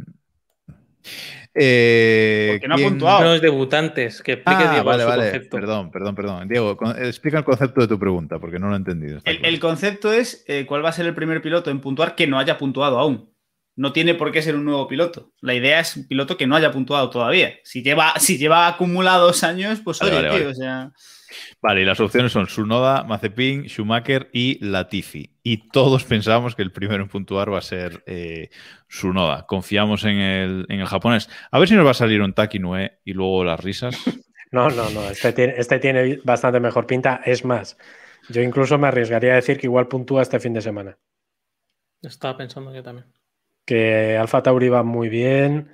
[1.58, 3.24] Eh, Porque no ha ¿quién- puntuado.
[3.24, 5.24] Los debutantes, que explique Ah, Diego vale, su vale.
[5.24, 5.58] concepto.
[5.58, 6.48] Perdón, perdón, perdón.
[6.48, 9.18] Diego, con- explica el concepto de tu pregunta, porque no lo he entendido.
[9.20, 9.54] está El, claro.
[9.54, 12.38] el concepto es eh, cuál va a ser el primer piloto en puntuar que no
[12.40, 13.30] haya puntuado aún.
[13.76, 15.34] No tiene por qué ser un nuevo piloto.
[15.42, 17.56] La idea es un piloto que no haya puntuado todavía.
[17.64, 20.52] Si lleva, si lleva acumulados años, pues Vale, oye, vale, tío, vale.
[20.52, 20.92] o sea.
[21.62, 25.36] Vale, y las opciones son Sunoda, Mazepin, Schumacher y Latifi.
[25.44, 28.50] Y todos pensamos que el primero en puntuar va a ser eh,
[28.88, 29.46] Sunoda.
[29.46, 31.30] Confiamos en el, en el japonés.
[31.52, 33.96] A ver si nos va a salir un Taki Nue y luego las risas.
[34.52, 35.10] No, no, no.
[35.10, 37.20] Este tiene, este tiene bastante mejor pinta.
[37.26, 37.78] Es más,
[38.30, 40.98] yo incluso me arriesgaría a decir que igual puntúa este fin de semana.
[42.02, 43.06] Estaba pensando yo también.
[43.66, 45.70] Que Alfa Tauri va muy bien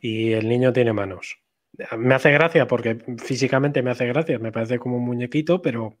[0.00, 1.38] y el niño tiene manos.
[1.96, 4.38] Me hace gracia porque físicamente me hace gracia.
[4.38, 5.98] Me parece como un muñequito, pero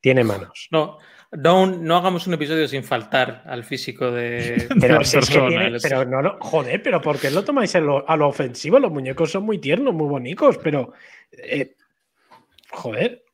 [0.00, 0.68] tiene manos.
[0.70, 0.98] No,
[1.32, 5.78] no, no hagamos un episodio sin faltar al físico de, Pero, si es que tiene-
[5.82, 8.78] pero no, lo- joder, pero ¿por qué lo tomáis lo- a lo ofensivo?
[8.78, 10.92] Los muñecos son muy tiernos, muy bonitos, pero
[11.32, 11.74] eh,
[12.70, 13.24] joder.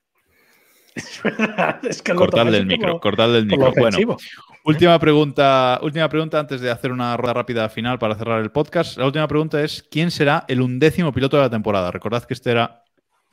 [0.95, 3.83] Es verdad, es que lo Cortad tomáis del micro, como- cortad del como micro.
[3.83, 4.17] Bueno,
[4.65, 8.99] última pregunta, última pregunta antes de hacer una rueda rápida final para cerrar el podcast.
[8.99, 11.91] La última pregunta es: ¿quién será el undécimo piloto de la temporada?
[11.91, 12.85] Recordad que esta era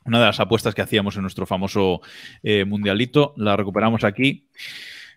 [0.04, 2.00] una de las apuestas que hacíamos en nuestro famoso
[2.42, 3.34] eh, mundialito.
[3.36, 4.48] La recuperamos aquí.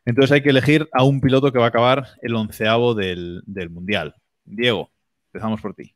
[0.06, 3.70] Entonces hay que elegir a un piloto que va a acabar el onceavo del, del
[3.70, 4.16] mundial.
[4.44, 4.91] Diego,
[5.32, 5.96] empezamos por ti.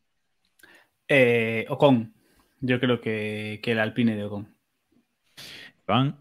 [1.09, 2.13] Eh, Ocon.
[2.61, 4.55] Yo creo que, que el Alpine de Ocon.
[5.87, 6.17] Iván,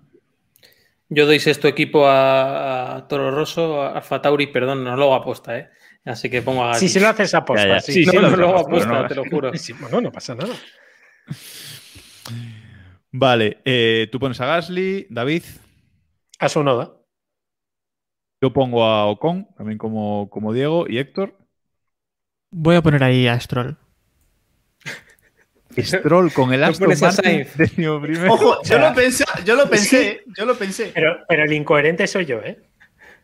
[1.08, 5.14] Yo doy sexto equipo a, a Toro Rosso, a Alfa Tauri, perdón, no lo hago
[5.14, 5.70] aposta, ¿eh?
[6.04, 7.66] Así que pongo a Sí, sí lo haces a posta.
[7.66, 7.80] Ya, ya.
[7.80, 9.52] sí, Sí, no, sí, no, lo hago aposta, no- te lo juro.
[9.56, 10.54] Sí, bueno, no pasa nada.
[13.12, 15.42] Vale, eh, tú pones a Gasly, David.
[16.38, 16.92] A su noda.
[18.42, 21.38] Yo pongo a Ocon, también como, como Diego, y Héctor.
[22.50, 23.78] Voy a poner ahí a Stroll.
[25.82, 27.46] Stroll con el Aston Martin.
[27.76, 28.00] Primero.
[28.32, 30.90] Ojo, yo lo pensé, yo lo pensé, yo lo pensé.
[30.94, 32.58] Pero, pero el incoherente soy yo, ¿eh?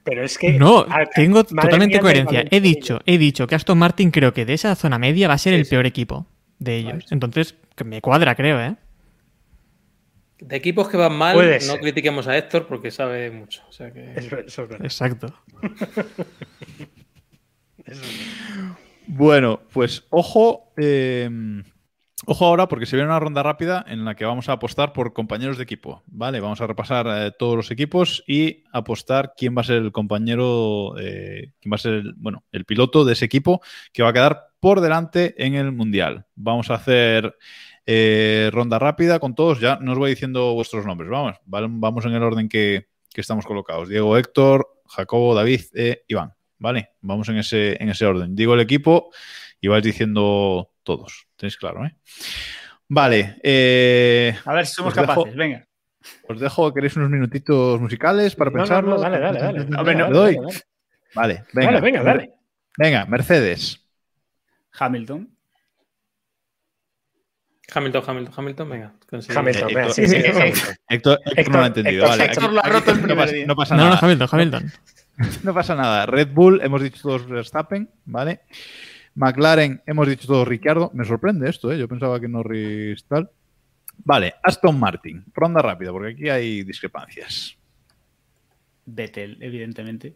[0.05, 0.53] Pero es que.
[0.53, 0.85] No,
[1.15, 2.45] tengo totalmente mía, coherencia.
[2.51, 5.39] He dicho, he dicho que Aston Martin creo que de esa zona media va a
[5.39, 5.71] ser Sí, el sí.
[5.71, 6.27] peor equipo
[6.59, 6.93] de ellos.
[6.95, 7.05] Vale.
[7.11, 8.75] Entonces, que me cuadra, creo, ¿eh?
[10.41, 11.81] De equipos que van mal, Puede no ser.
[11.81, 13.63] critiquemos a Héctor porque sabe mucho.
[13.69, 14.13] O sea que...
[14.17, 14.85] Eso, eso es verdad.
[14.85, 15.33] Exacto.
[19.07, 20.73] Bueno, pues ojo.
[20.77, 21.29] eh,
[22.27, 25.13] ojo ahora porque se viene una ronda rápida en la que vamos a apostar por
[25.13, 26.03] compañeros de equipo.
[26.07, 26.41] ¿Vale?
[26.41, 30.95] Vamos a repasar eh, todos los equipos y apostar quién va a ser el compañero,
[30.99, 33.61] eh, quién va a ser el, bueno, el piloto de ese equipo
[33.93, 36.27] que va a quedar por delante en el Mundial.
[36.35, 37.37] Vamos a hacer
[37.87, 39.61] eh, ronda rápida con todos.
[39.61, 41.11] Ya no os voy diciendo vuestros nombres.
[41.11, 43.89] Vamos, vamos en el orden que, que estamos colocados.
[43.89, 45.63] Diego, Héctor, Jacobo, David
[46.09, 46.33] Iván.
[46.59, 46.91] ¿Vale?
[47.01, 48.37] Vamos en ese, en ese orden.
[48.37, 49.11] Digo el equipo
[49.61, 51.27] y vais diciendo todos.
[51.37, 51.95] Tenéis claro, ¿eh?
[52.89, 53.37] Vale.
[53.43, 55.67] eh, A ver si somos Os dejo- capaces, venga.
[56.29, 58.91] os dejo, ¿queréis unos minutitos musicales para No, no, pensarlo?
[58.97, 59.61] no, dale, dale, dale.
[59.79, 60.07] Hombre, no.
[60.09, 60.35] ¿Le doy?
[60.37, 60.47] Dale,
[61.15, 61.45] dale.
[61.45, 61.71] Vale, venga.
[61.71, 62.33] Dale, venga, dale.
[62.77, 63.79] Venga, Mercedes.
[64.79, 65.29] Hamilton.
[67.75, 68.93] Hamilton, Hamilton, Hamilton, venga.
[69.09, 69.39] conseguí.
[69.39, 70.75] Hamilton, Eh, venga, Héctor- sí, sí, eh, Hamilton.
[70.89, 72.05] Héctor, Héctor no lo ha entendido.
[72.05, 73.47] Héctor- vale, Héctor aquí- lo ha roto el no pasa- día.
[73.47, 74.01] no pasa No, no, nada.
[74.03, 74.73] Hamilton, Hamilton.
[75.45, 76.07] No pasa nada.
[76.07, 78.41] Red Bull, hemos dicho todos Verstappen, ¿vale?
[79.15, 80.91] McLaren, hemos dicho todos Ricciardo.
[80.95, 81.79] Me sorprende esto, ¿eh?
[81.79, 83.31] Yo pensaba que Norris tal.
[84.05, 85.25] Vale, Aston Martin.
[85.35, 87.57] Ronda rápida, porque aquí hay discrepancias.
[88.87, 90.15] Vettel, evidentemente.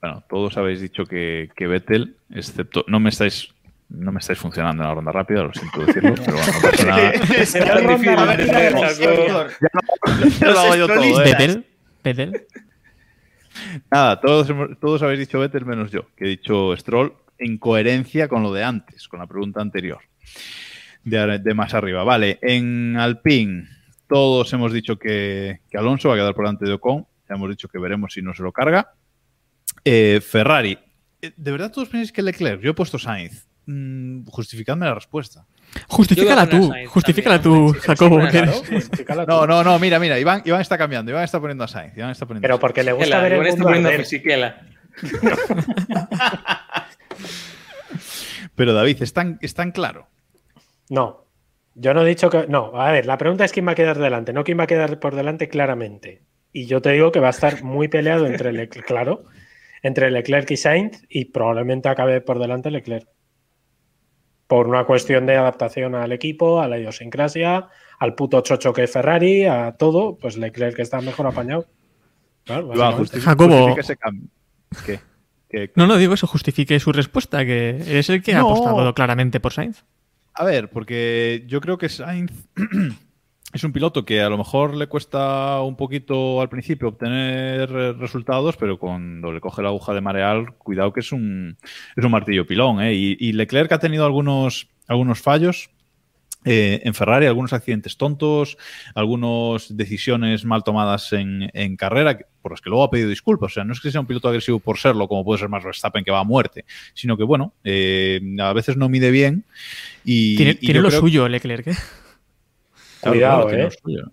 [0.00, 2.84] Bueno, todos habéis dicho que, que Vettel, excepto.
[2.88, 3.48] No me estáis.
[3.88, 6.84] No me estáis funcionando en la ronda rápida, lo siento decirlo, pero bueno, no pasa
[6.86, 7.12] nada.
[10.38, 11.24] Todo, ¿eh?
[11.24, 11.66] Vettel.
[12.04, 12.46] Vettel.
[13.90, 18.28] Nada, todos, hemos- todos habéis dicho Vettel menos yo, que he dicho Stroll en coherencia
[18.28, 20.00] con lo de antes, con la pregunta anterior.
[21.02, 22.04] de, de más arriba.
[22.04, 23.66] Vale, en Alpine
[24.10, 27.06] todos hemos dicho que, que Alonso va a quedar por delante de Ocon.
[27.28, 28.92] Ya hemos dicho que veremos si no se lo carga.
[29.84, 30.76] Eh, Ferrari.
[31.22, 32.60] Eh, ¿De verdad todos pensáis que Leclerc?
[32.60, 33.46] Yo he puesto Sainz.
[33.66, 35.46] Mm, justificadme la respuesta.
[35.86, 38.18] Justifícala tú, justifícala tú, Jacobo.
[39.28, 41.96] No, no, no, mira, mira, Iván, Iván está cambiando, Iván está poniendo a Sainz.
[41.96, 44.54] Iván está poniendo Pero porque le gusta ver el igual está mundo poniendo.
[48.54, 50.08] Pero David, ¿es tan, es tan claro?
[50.88, 51.26] No,
[51.74, 52.46] yo no he dicho que.
[52.46, 54.68] No, a ver, la pregunta es quién va a quedar delante, no quién va a
[54.68, 56.22] quedar por delante claramente.
[56.52, 59.24] Y yo te digo que va a estar muy peleado entre Leclerc, claro,
[59.82, 63.08] entre Leclerc y Sainz y probablemente acabe por delante Leclerc.
[64.46, 67.68] Por una cuestión de adaptación al equipo, a la idiosincrasia,
[68.00, 71.66] al puto chocho que es Ferrari, a todo, pues Leclerc que está mejor apañado.
[72.44, 73.76] Claro, Jacobo.
[73.78, 73.96] ese.
[74.84, 74.98] ¿Qué?
[75.74, 79.52] No, no digo eso, justifique su respuesta, que eres el que ha apostado claramente por
[79.52, 79.84] Sainz.
[80.34, 82.32] A ver, porque yo creo que Sainz
[83.52, 87.92] es un piloto que a lo mejor le cuesta un poquito al principio obtener eh,
[87.94, 91.56] resultados, pero cuando le coge la aguja de mareal, cuidado que es un,
[91.96, 92.80] es un martillo pilón.
[92.80, 92.94] ¿eh?
[92.94, 95.70] Y, y Leclerc ha tenido algunos, algunos fallos.
[96.44, 98.56] Eh, en Ferrari, algunos accidentes tontos,
[98.94, 103.52] algunas decisiones mal tomadas en, en carrera, por las que luego ha pedido disculpas.
[103.52, 105.62] O sea, no es que sea un piloto agresivo por serlo, como puede ser más
[105.64, 106.64] Verstappen que va a muerte,
[106.94, 109.44] sino que, bueno, eh, a veces no mide bien.
[110.04, 111.66] Y, tiene y tiene yo lo creo- suyo, Leclerc.
[111.68, 111.74] ¿eh?
[113.00, 113.64] Claro, Cuidado, claro, ¿eh?
[113.64, 114.04] lo suyo.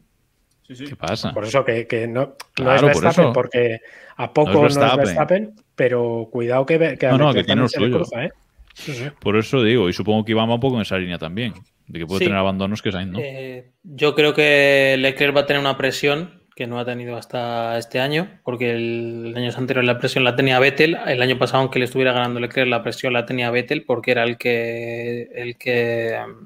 [0.68, 0.86] Sí, sí.
[0.86, 1.34] ¿Qué pasa?
[1.34, 3.80] Por eso que, que no, no Claro, es Verstappen, porque
[4.18, 5.54] a poco No no es Verstappen.
[5.76, 7.98] Pero cuidado que, que a No, que tiene lo suyo.
[8.00, 8.32] cruza, ¿eh?
[8.78, 9.06] Sí, sí.
[9.20, 11.54] Por eso digo, y supongo que Iván va un poco en esa línea también,
[11.88, 12.26] de que puede Sí.
[12.26, 13.20] tener abandonos que Sainz, ¿no?
[13.20, 17.78] Eh, yo creo que Leclerc va a tener una presión que no ha tenido hasta
[17.78, 20.98] este año, porque el, el año anterior la presión la tenía Vettel.
[21.08, 24.24] El año pasado, aunque le estuviera ganando Leclerc, la presión la tenía Vettel porque era
[24.24, 26.46] el que, el que mm,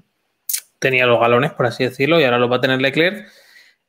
[0.79, 3.25] tenía los galones, por así decirlo, y ahora lo va a tener Leclerc.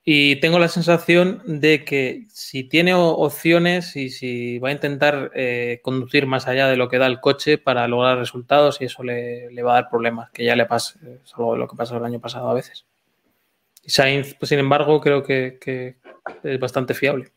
[0.05, 5.81] Y tengo la sensación de que si tiene opciones y si va a intentar eh,
[5.83, 9.53] conducir más allá de lo que da el coche para lograr resultados y eso le,
[9.53, 11.97] le va a dar problemas, que ya le pasa, es algo de lo que pasó
[11.99, 12.85] el año pasado a veces.
[13.85, 15.97] Y Sainz, pues sin embargo, creo que, que
[16.43, 17.31] es bastante fiable.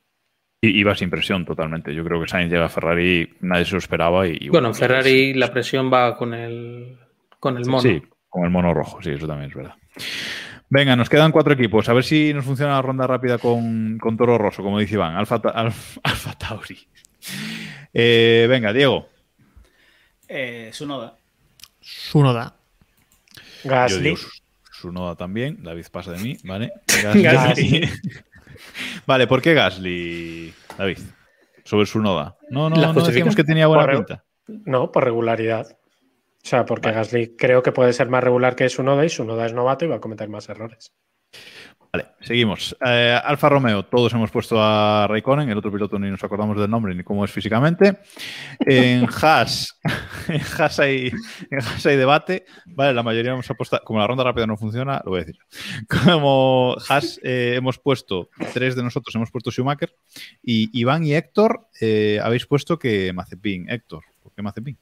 [0.62, 1.94] Y iba sin presión totalmente.
[1.94, 4.28] Yo creo que Sainz llega a Ferrari, nadie se lo esperaba.
[4.28, 6.98] Y, y Bueno, en Ferrari la presión va con el,
[7.40, 7.82] con el mono.
[7.82, 9.76] Sí, con el mono rojo, sí, eso también es verdad.
[10.70, 11.88] Venga, nos quedan cuatro equipos.
[11.90, 15.16] A ver si nos funciona la ronda rápida con, con Toro Rosso, como dice Iván.
[15.16, 16.88] Alfa, Ta- Alfa, Alfa Tauri.
[17.94, 19.08] Eh, venga, Diego.
[20.28, 21.16] Eh, Sunoda.
[21.80, 22.56] Sunoda.
[23.64, 24.04] Gasly.
[24.04, 24.30] digo su,
[24.72, 25.64] su noda también.
[25.64, 26.72] David pasa de mí, ¿vale?
[27.16, 27.88] Gasly.
[29.06, 30.98] vale, ¿por qué Gasly, David?
[31.64, 32.36] Sobre su noda.
[32.50, 34.24] No, no, La no decíamos que tenía buena pinta.
[34.48, 35.78] No, por regularidad.
[36.46, 36.98] O sea, porque Vale.
[36.98, 39.96] Gasly creo que puede ser más regular que Sunoda y Sunoda es novato y va
[39.96, 40.94] a cometer más errores.
[41.92, 42.78] Vale, seguimos.
[42.86, 46.70] Eh, Alfa Romeo, todos hemos puesto a Raikkonen, el otro piloto ni nos acordamos del
[46.70, 47.98] nombre ni cómo es físicamente.
[48.60, 49.80] En Haas,
[50.28, 51.12] en Haas hay,
[51.50, 52.46] en Haas hay debate.
[52.68, 55.40] Vale, la mayoría hemos apostado, como la ronda rápida no funciona, lo voy a decir.
[55.90, 59.96] Como Haas eh, hemos puesto, tres de nosotros hemos puesto Schumacher
[60.44, 63.68] y Iván y Héctor eh, habéis puesto que Mazepin.
[63.68, 64.78] Héctor, ¿por qué Mazepin?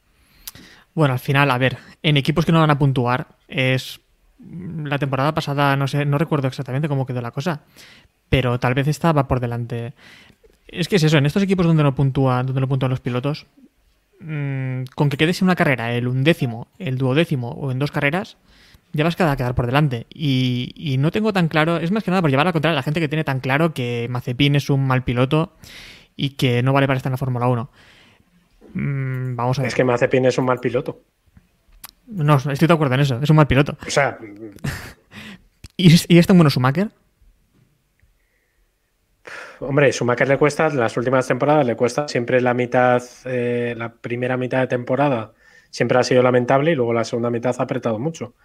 [0.96, 4.00] Bueno, al final, a ver, en equipos que no van a puntuar, es.
[4.40, 7.62] La temporada pasada, no sé, no recuerdo exactamente cómo quedó la cosa,
[8.28, 9.94] pero tal vez estaba por delante.
[10.68, 13.46] Es que es eso, en estos equipos donde no puntúa, donde no puntúan los pilotos,
[14.20, 18.38] mm, con que quedes en una carrera el undécimo, el duodécimo o en dos carreras,
[18.94, 20.06] ya vas a quedar por delante.
[20.14, 22.80] Y, no tengo tan claro, es más que nada por llevar a la contraria a
[22.80, 25.54] la gente que tiene tan claro que Mazepin es un mal piloto
[26.16, 27.70] y que no vale para estar en la Fórmula 1.
[28.74, 29.70] Mm, vamos a ver.
[29.70, 31.02] Es que Mazepin es un mal piloto.
[32.08, 33.20] No, estoy de acuerdo en eso.
[33.22, 33.78] Es un mal piloto.
[33.86, 34.18] O sea,
[35.78, 36.90] ¿Y es, y es tan bueno Schumacher?
[39.60, 44.36] hombre, Schumacher le cuesta, las últimas temporadas le cuesta siempre la mitad, eh, la primera
[44.36, 45.34] mitad de temporada
[45.70, 48.36] siempre ha sido lamentable y luego la segunda mitad ha apretado mucho.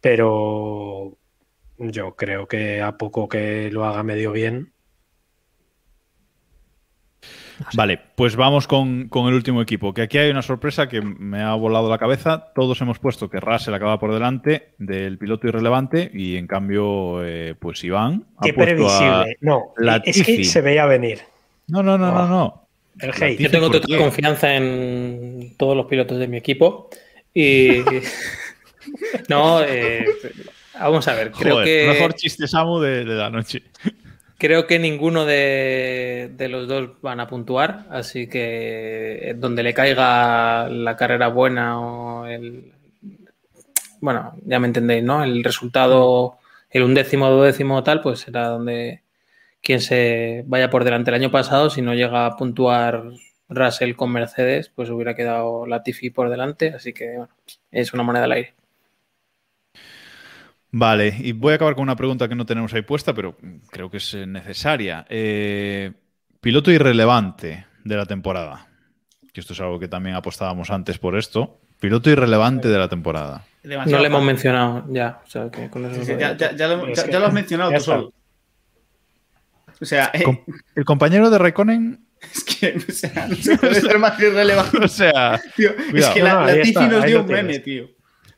[0.00, 1.16] Pero
[1.78, 4.72] yo creo que a poco que lo haga medio bien,
[7.74, 11.42] Vale, pues vamos con, con el último equipo, que aquí hay una sorpresa que me
[11.42, 12.52] ha volado la cabeza.
[12.54, 17.54] Todos hemos puesto que Russell acaba por delante del piloto irrelevante y en cambio, eh,
[17.58, 19.36] pues Iván ha qué puesto previsible.
[19.40, 20.20] No, Latifi.
[20.20, 21.20] es que se veía venir.
[21.68, 22.26] No, no, no, no, Oh.
[22.28, 22.60] no.
[23.00, 23.38] El hate.
[23.40, 26.90] Yo tengo ¿por total confianza en todos los pilotos de mi equipo.
[27.32, 27.78] Y.
[29.28, 30.06] no, eh,
[30.78, 31.88] vamos a ver, creo Joder, que.
[31.92, 33.62] Mejor chiste Samu de, de la noche.
[34.38, 40.68] Creo que ninguno de, los dos van a puntuar, así que eh, donde le caiga
[40.68, 42.72] la carrera buena o el...
[44.00, 45.22] bueno, ya me entendéis, ¿no?
[45.22, 46.38] El resultado,
[46.70, 49.02] el undécimo, duodécimo tal, pues será donde
[49.62, 53.04] quien se vaya por delante el año pasado, si no llega a puntuar
[53.48, 57.34] Russell con Mercedes, pues hubiera quedado Latifi por delante, así que bueno,
[57.70, 58.54] es una moneda al aire.
[60.76, 63.36] Vale, y voy a acabar con una pregunta que no tenemos ahí puesta, pero
[63.70, 65.06] creo que es eh, necesaria.
[65.08, 65.92] Eh,
[66.40, 68.66] piloto irrelevante de la temporada.
[69.32, 71.60] Que esto es algo que también apostábamos antes por esto.
[71.78, 73.44] Piloto irrelevante de la temporada.
[73.62, 75.20] no le hemos mencionado ya.
[75.24, 77.32] O sea, que con eso Sí, sí, ya, ya- ya lo, ya- ya lo has
[77.32, 78.12] mencionado tú solo.
[79.80, 80.24] O sea, eh,
[80.74, 84.78] El compañero de Raikkonen, es que o sea, no se puede ser más irrelevante.
[84.78, 85.70] o sea, tío.
[85.94, 87.88] Es que la, no, Latifi nos dio un meme, tío.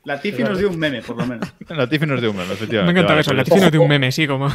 [0.07, 1.53] Latifi nos dio un meme, por lo menos.
[1.69, 2.93] Latifi nos dio un meme, Me efectivamente.
[2.93, 3.31] encanta Vale, eso.
[3.33, 4.49] pues- La tiene de un meme, sí, como.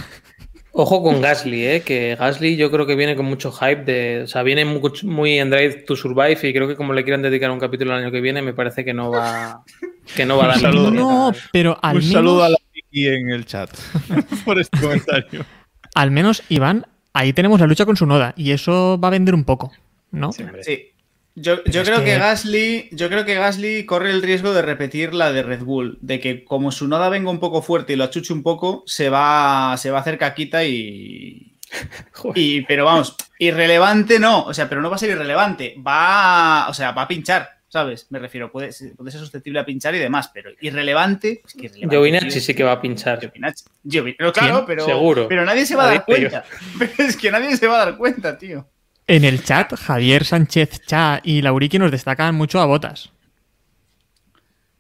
[0.73, 1.82] Ojo con Gasly, ¿eh?
[1.82, 5.38] que Gasly yo creo que viene con mucho hype, de, o sea, viene muy, muy
[5.38, 8.11] en Drive to Survive y creo que como le quieran dedicar un capítulo el año
[8.11, 9.65] que viene, me parece que no va,
[10.15, 10.91] que no va a dar Un saludo.
[10.91, 12.14] No, pero al Un menos.
[12.14, 13.69] saludo a la Vicky en el chat
[14.45, 15.44] por este comentario.
[15.94, 18.34] Al menos, Iván, ahí tenemos la lucha con su noda.
[18.38, 19.73] Y eso va a vender un poco,
[20.11, 20.32] ¿no?
[20.32, 20.45] Sí.
[20.61, 20.90] Sí.
[21.41, 22.05] Yo, creo que...
[22.05, 25.97] que- Gasly, yo creo que Gasly corre el riesgo de repetir la de Red Bull,
[26.01, 29.09] de que como su noda venga un poco fuerte y lo achuche un poco, se
[29.09, 31.57] va, se va a hacer caquita y,
[32.35, 36.73] y pero vamos, irrelevante no, o sea, pero no va a ser irrelevante, va, o
[36.73, 38.07] sea, va a pinchar, ¿sabes?
[38.09, 42.39] Me refiero, puede, puede ser susceptible a pinchar y demás, pero irrelevante, es que irrelevante,
[42.41, 43.19] sí que va a pinchar.
[43.19, 43.65] Giovinazzi.
[43.85, 44.65] Giovi- pero claro, ¿Quién?
[44.68, 45.27] pero, Seguro.
[45.27, 46.43] pero nadie se va a dar cuenta.
[46.77, 48.68] Pero es que nadie se va a dar cuenta, tío.
[49.12, 53.12] En el chat, Javier Sánchez Cha y Lauriki nos destacan mucho a botas.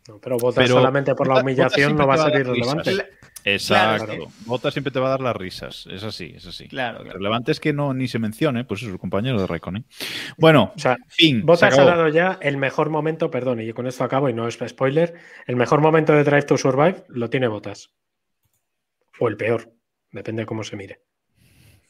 [0.07, 2.91] No, pero Pero solamente por la humillación no va a ser irrelevante.
[2.91, 3.05] risas.
[3.43, 4.05] Exacto.
[4.05, 4.27] Claro.
[4.45, 5.85] Bota siempre te va a dar las risas.
[5.91, 6.69] Es así, es así.
[6.69, 7.17] Claro, claro.
[7.17, 9.83] Relevante es que no ni se mencione, pues es su compañero de Raikkonen.
[10.37, 11.39] Bueno, O sea, fin.
[11.39, 14.47] se Bottas ha dado ya el mejor momento, perdón, y con esto acabo y no
[14.47, 15.13] es spoiler,
[15.45, 17.89] el mejor momento de Drive to Survive lo tiene Bottas.
[19.19, 19.73] O el peor,
[20.09, 21.01] depende de cómo se mire.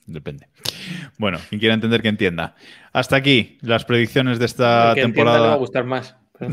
[0.05, 0.47] Depende.
[1.17, 2.55] Bueno, quien quiera entender que entienda.
[2.91, 5.55] Hasta aquí las predicciones de esta que entienda le va a temporada.
[5.55, 6.15] gustar más.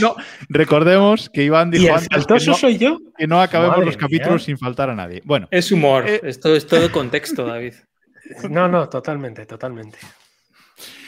[0.00, 0.16] No,
[0.48, 2.98] recordemos que Iván Y dijo el antes que no, soy yo.
[3.16, 4.46] que no acabemos Madre los capítulos mía.
[4.46, 5.22] sin faltar a nadie.
[5.24, 7.74] Bueno, Es humor, Eh, esto es todo contexto, David.
[8.50, 9.98] No, no, totalmente, totalmente.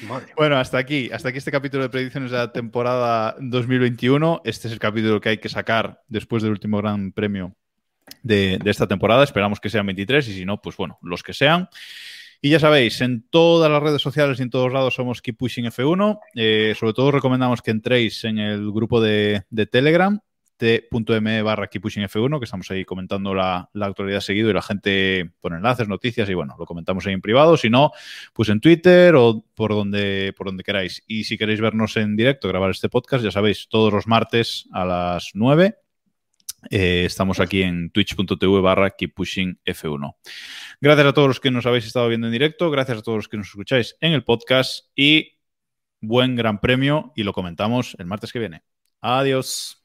[0.09, 0.32] Madre.
[0.36, 4.43] Bueno, hasta aquí, hasta aquí este capítulo de predicciones de la temporada 2021.
[4.44, 7.55] Este es el capítulo que hay que sacar después del último gran premio
[8.22, 9.24] de, esta temporada.
[9.24, 11.68] Esperamos que sean 23 y si no, pues bueno, los que sean.
[12.40, 15.64] Y ya sabéis, en todas las redes sociales y en todos lados somos Keep Pushing
[15.66, 16.18] F1.
[16.35, 20.20] Eh, sobre todo recomendamos que entréis en el grupo de, de Telegram,
[20.59, 24.60] t.me barra Keep Pushing F1, que estamos ahí comentando la, la actualidad seguido y la
[24.60, 27.56] gente pone enlaces, noticias y bueno, lo comentamos ahí en privado.
[27.56, 27.93] Si no,
[28.35, 31.02] pues en Twitter o por donde, por donde queráis.
[31.06, 34.85] Y si queréis vernos en directo, grabar este podcast, ya sabéis, todos los martes a
[34.85, 35.78] las 9.
[36.70, 40.16] Eh, estamos aquí en twitch.tv barra Keep Pushing F1.
[40.81, 43.28] Gracias a todos los que nos habéis estado viendo en directo, gracias a todos los
[43.28, 45.39] que nos escucháis en el podcast y
[46.01, 48.62] buen gran premio y lo comentamos el martes que viene.
[49.01, 49.81] Adiós.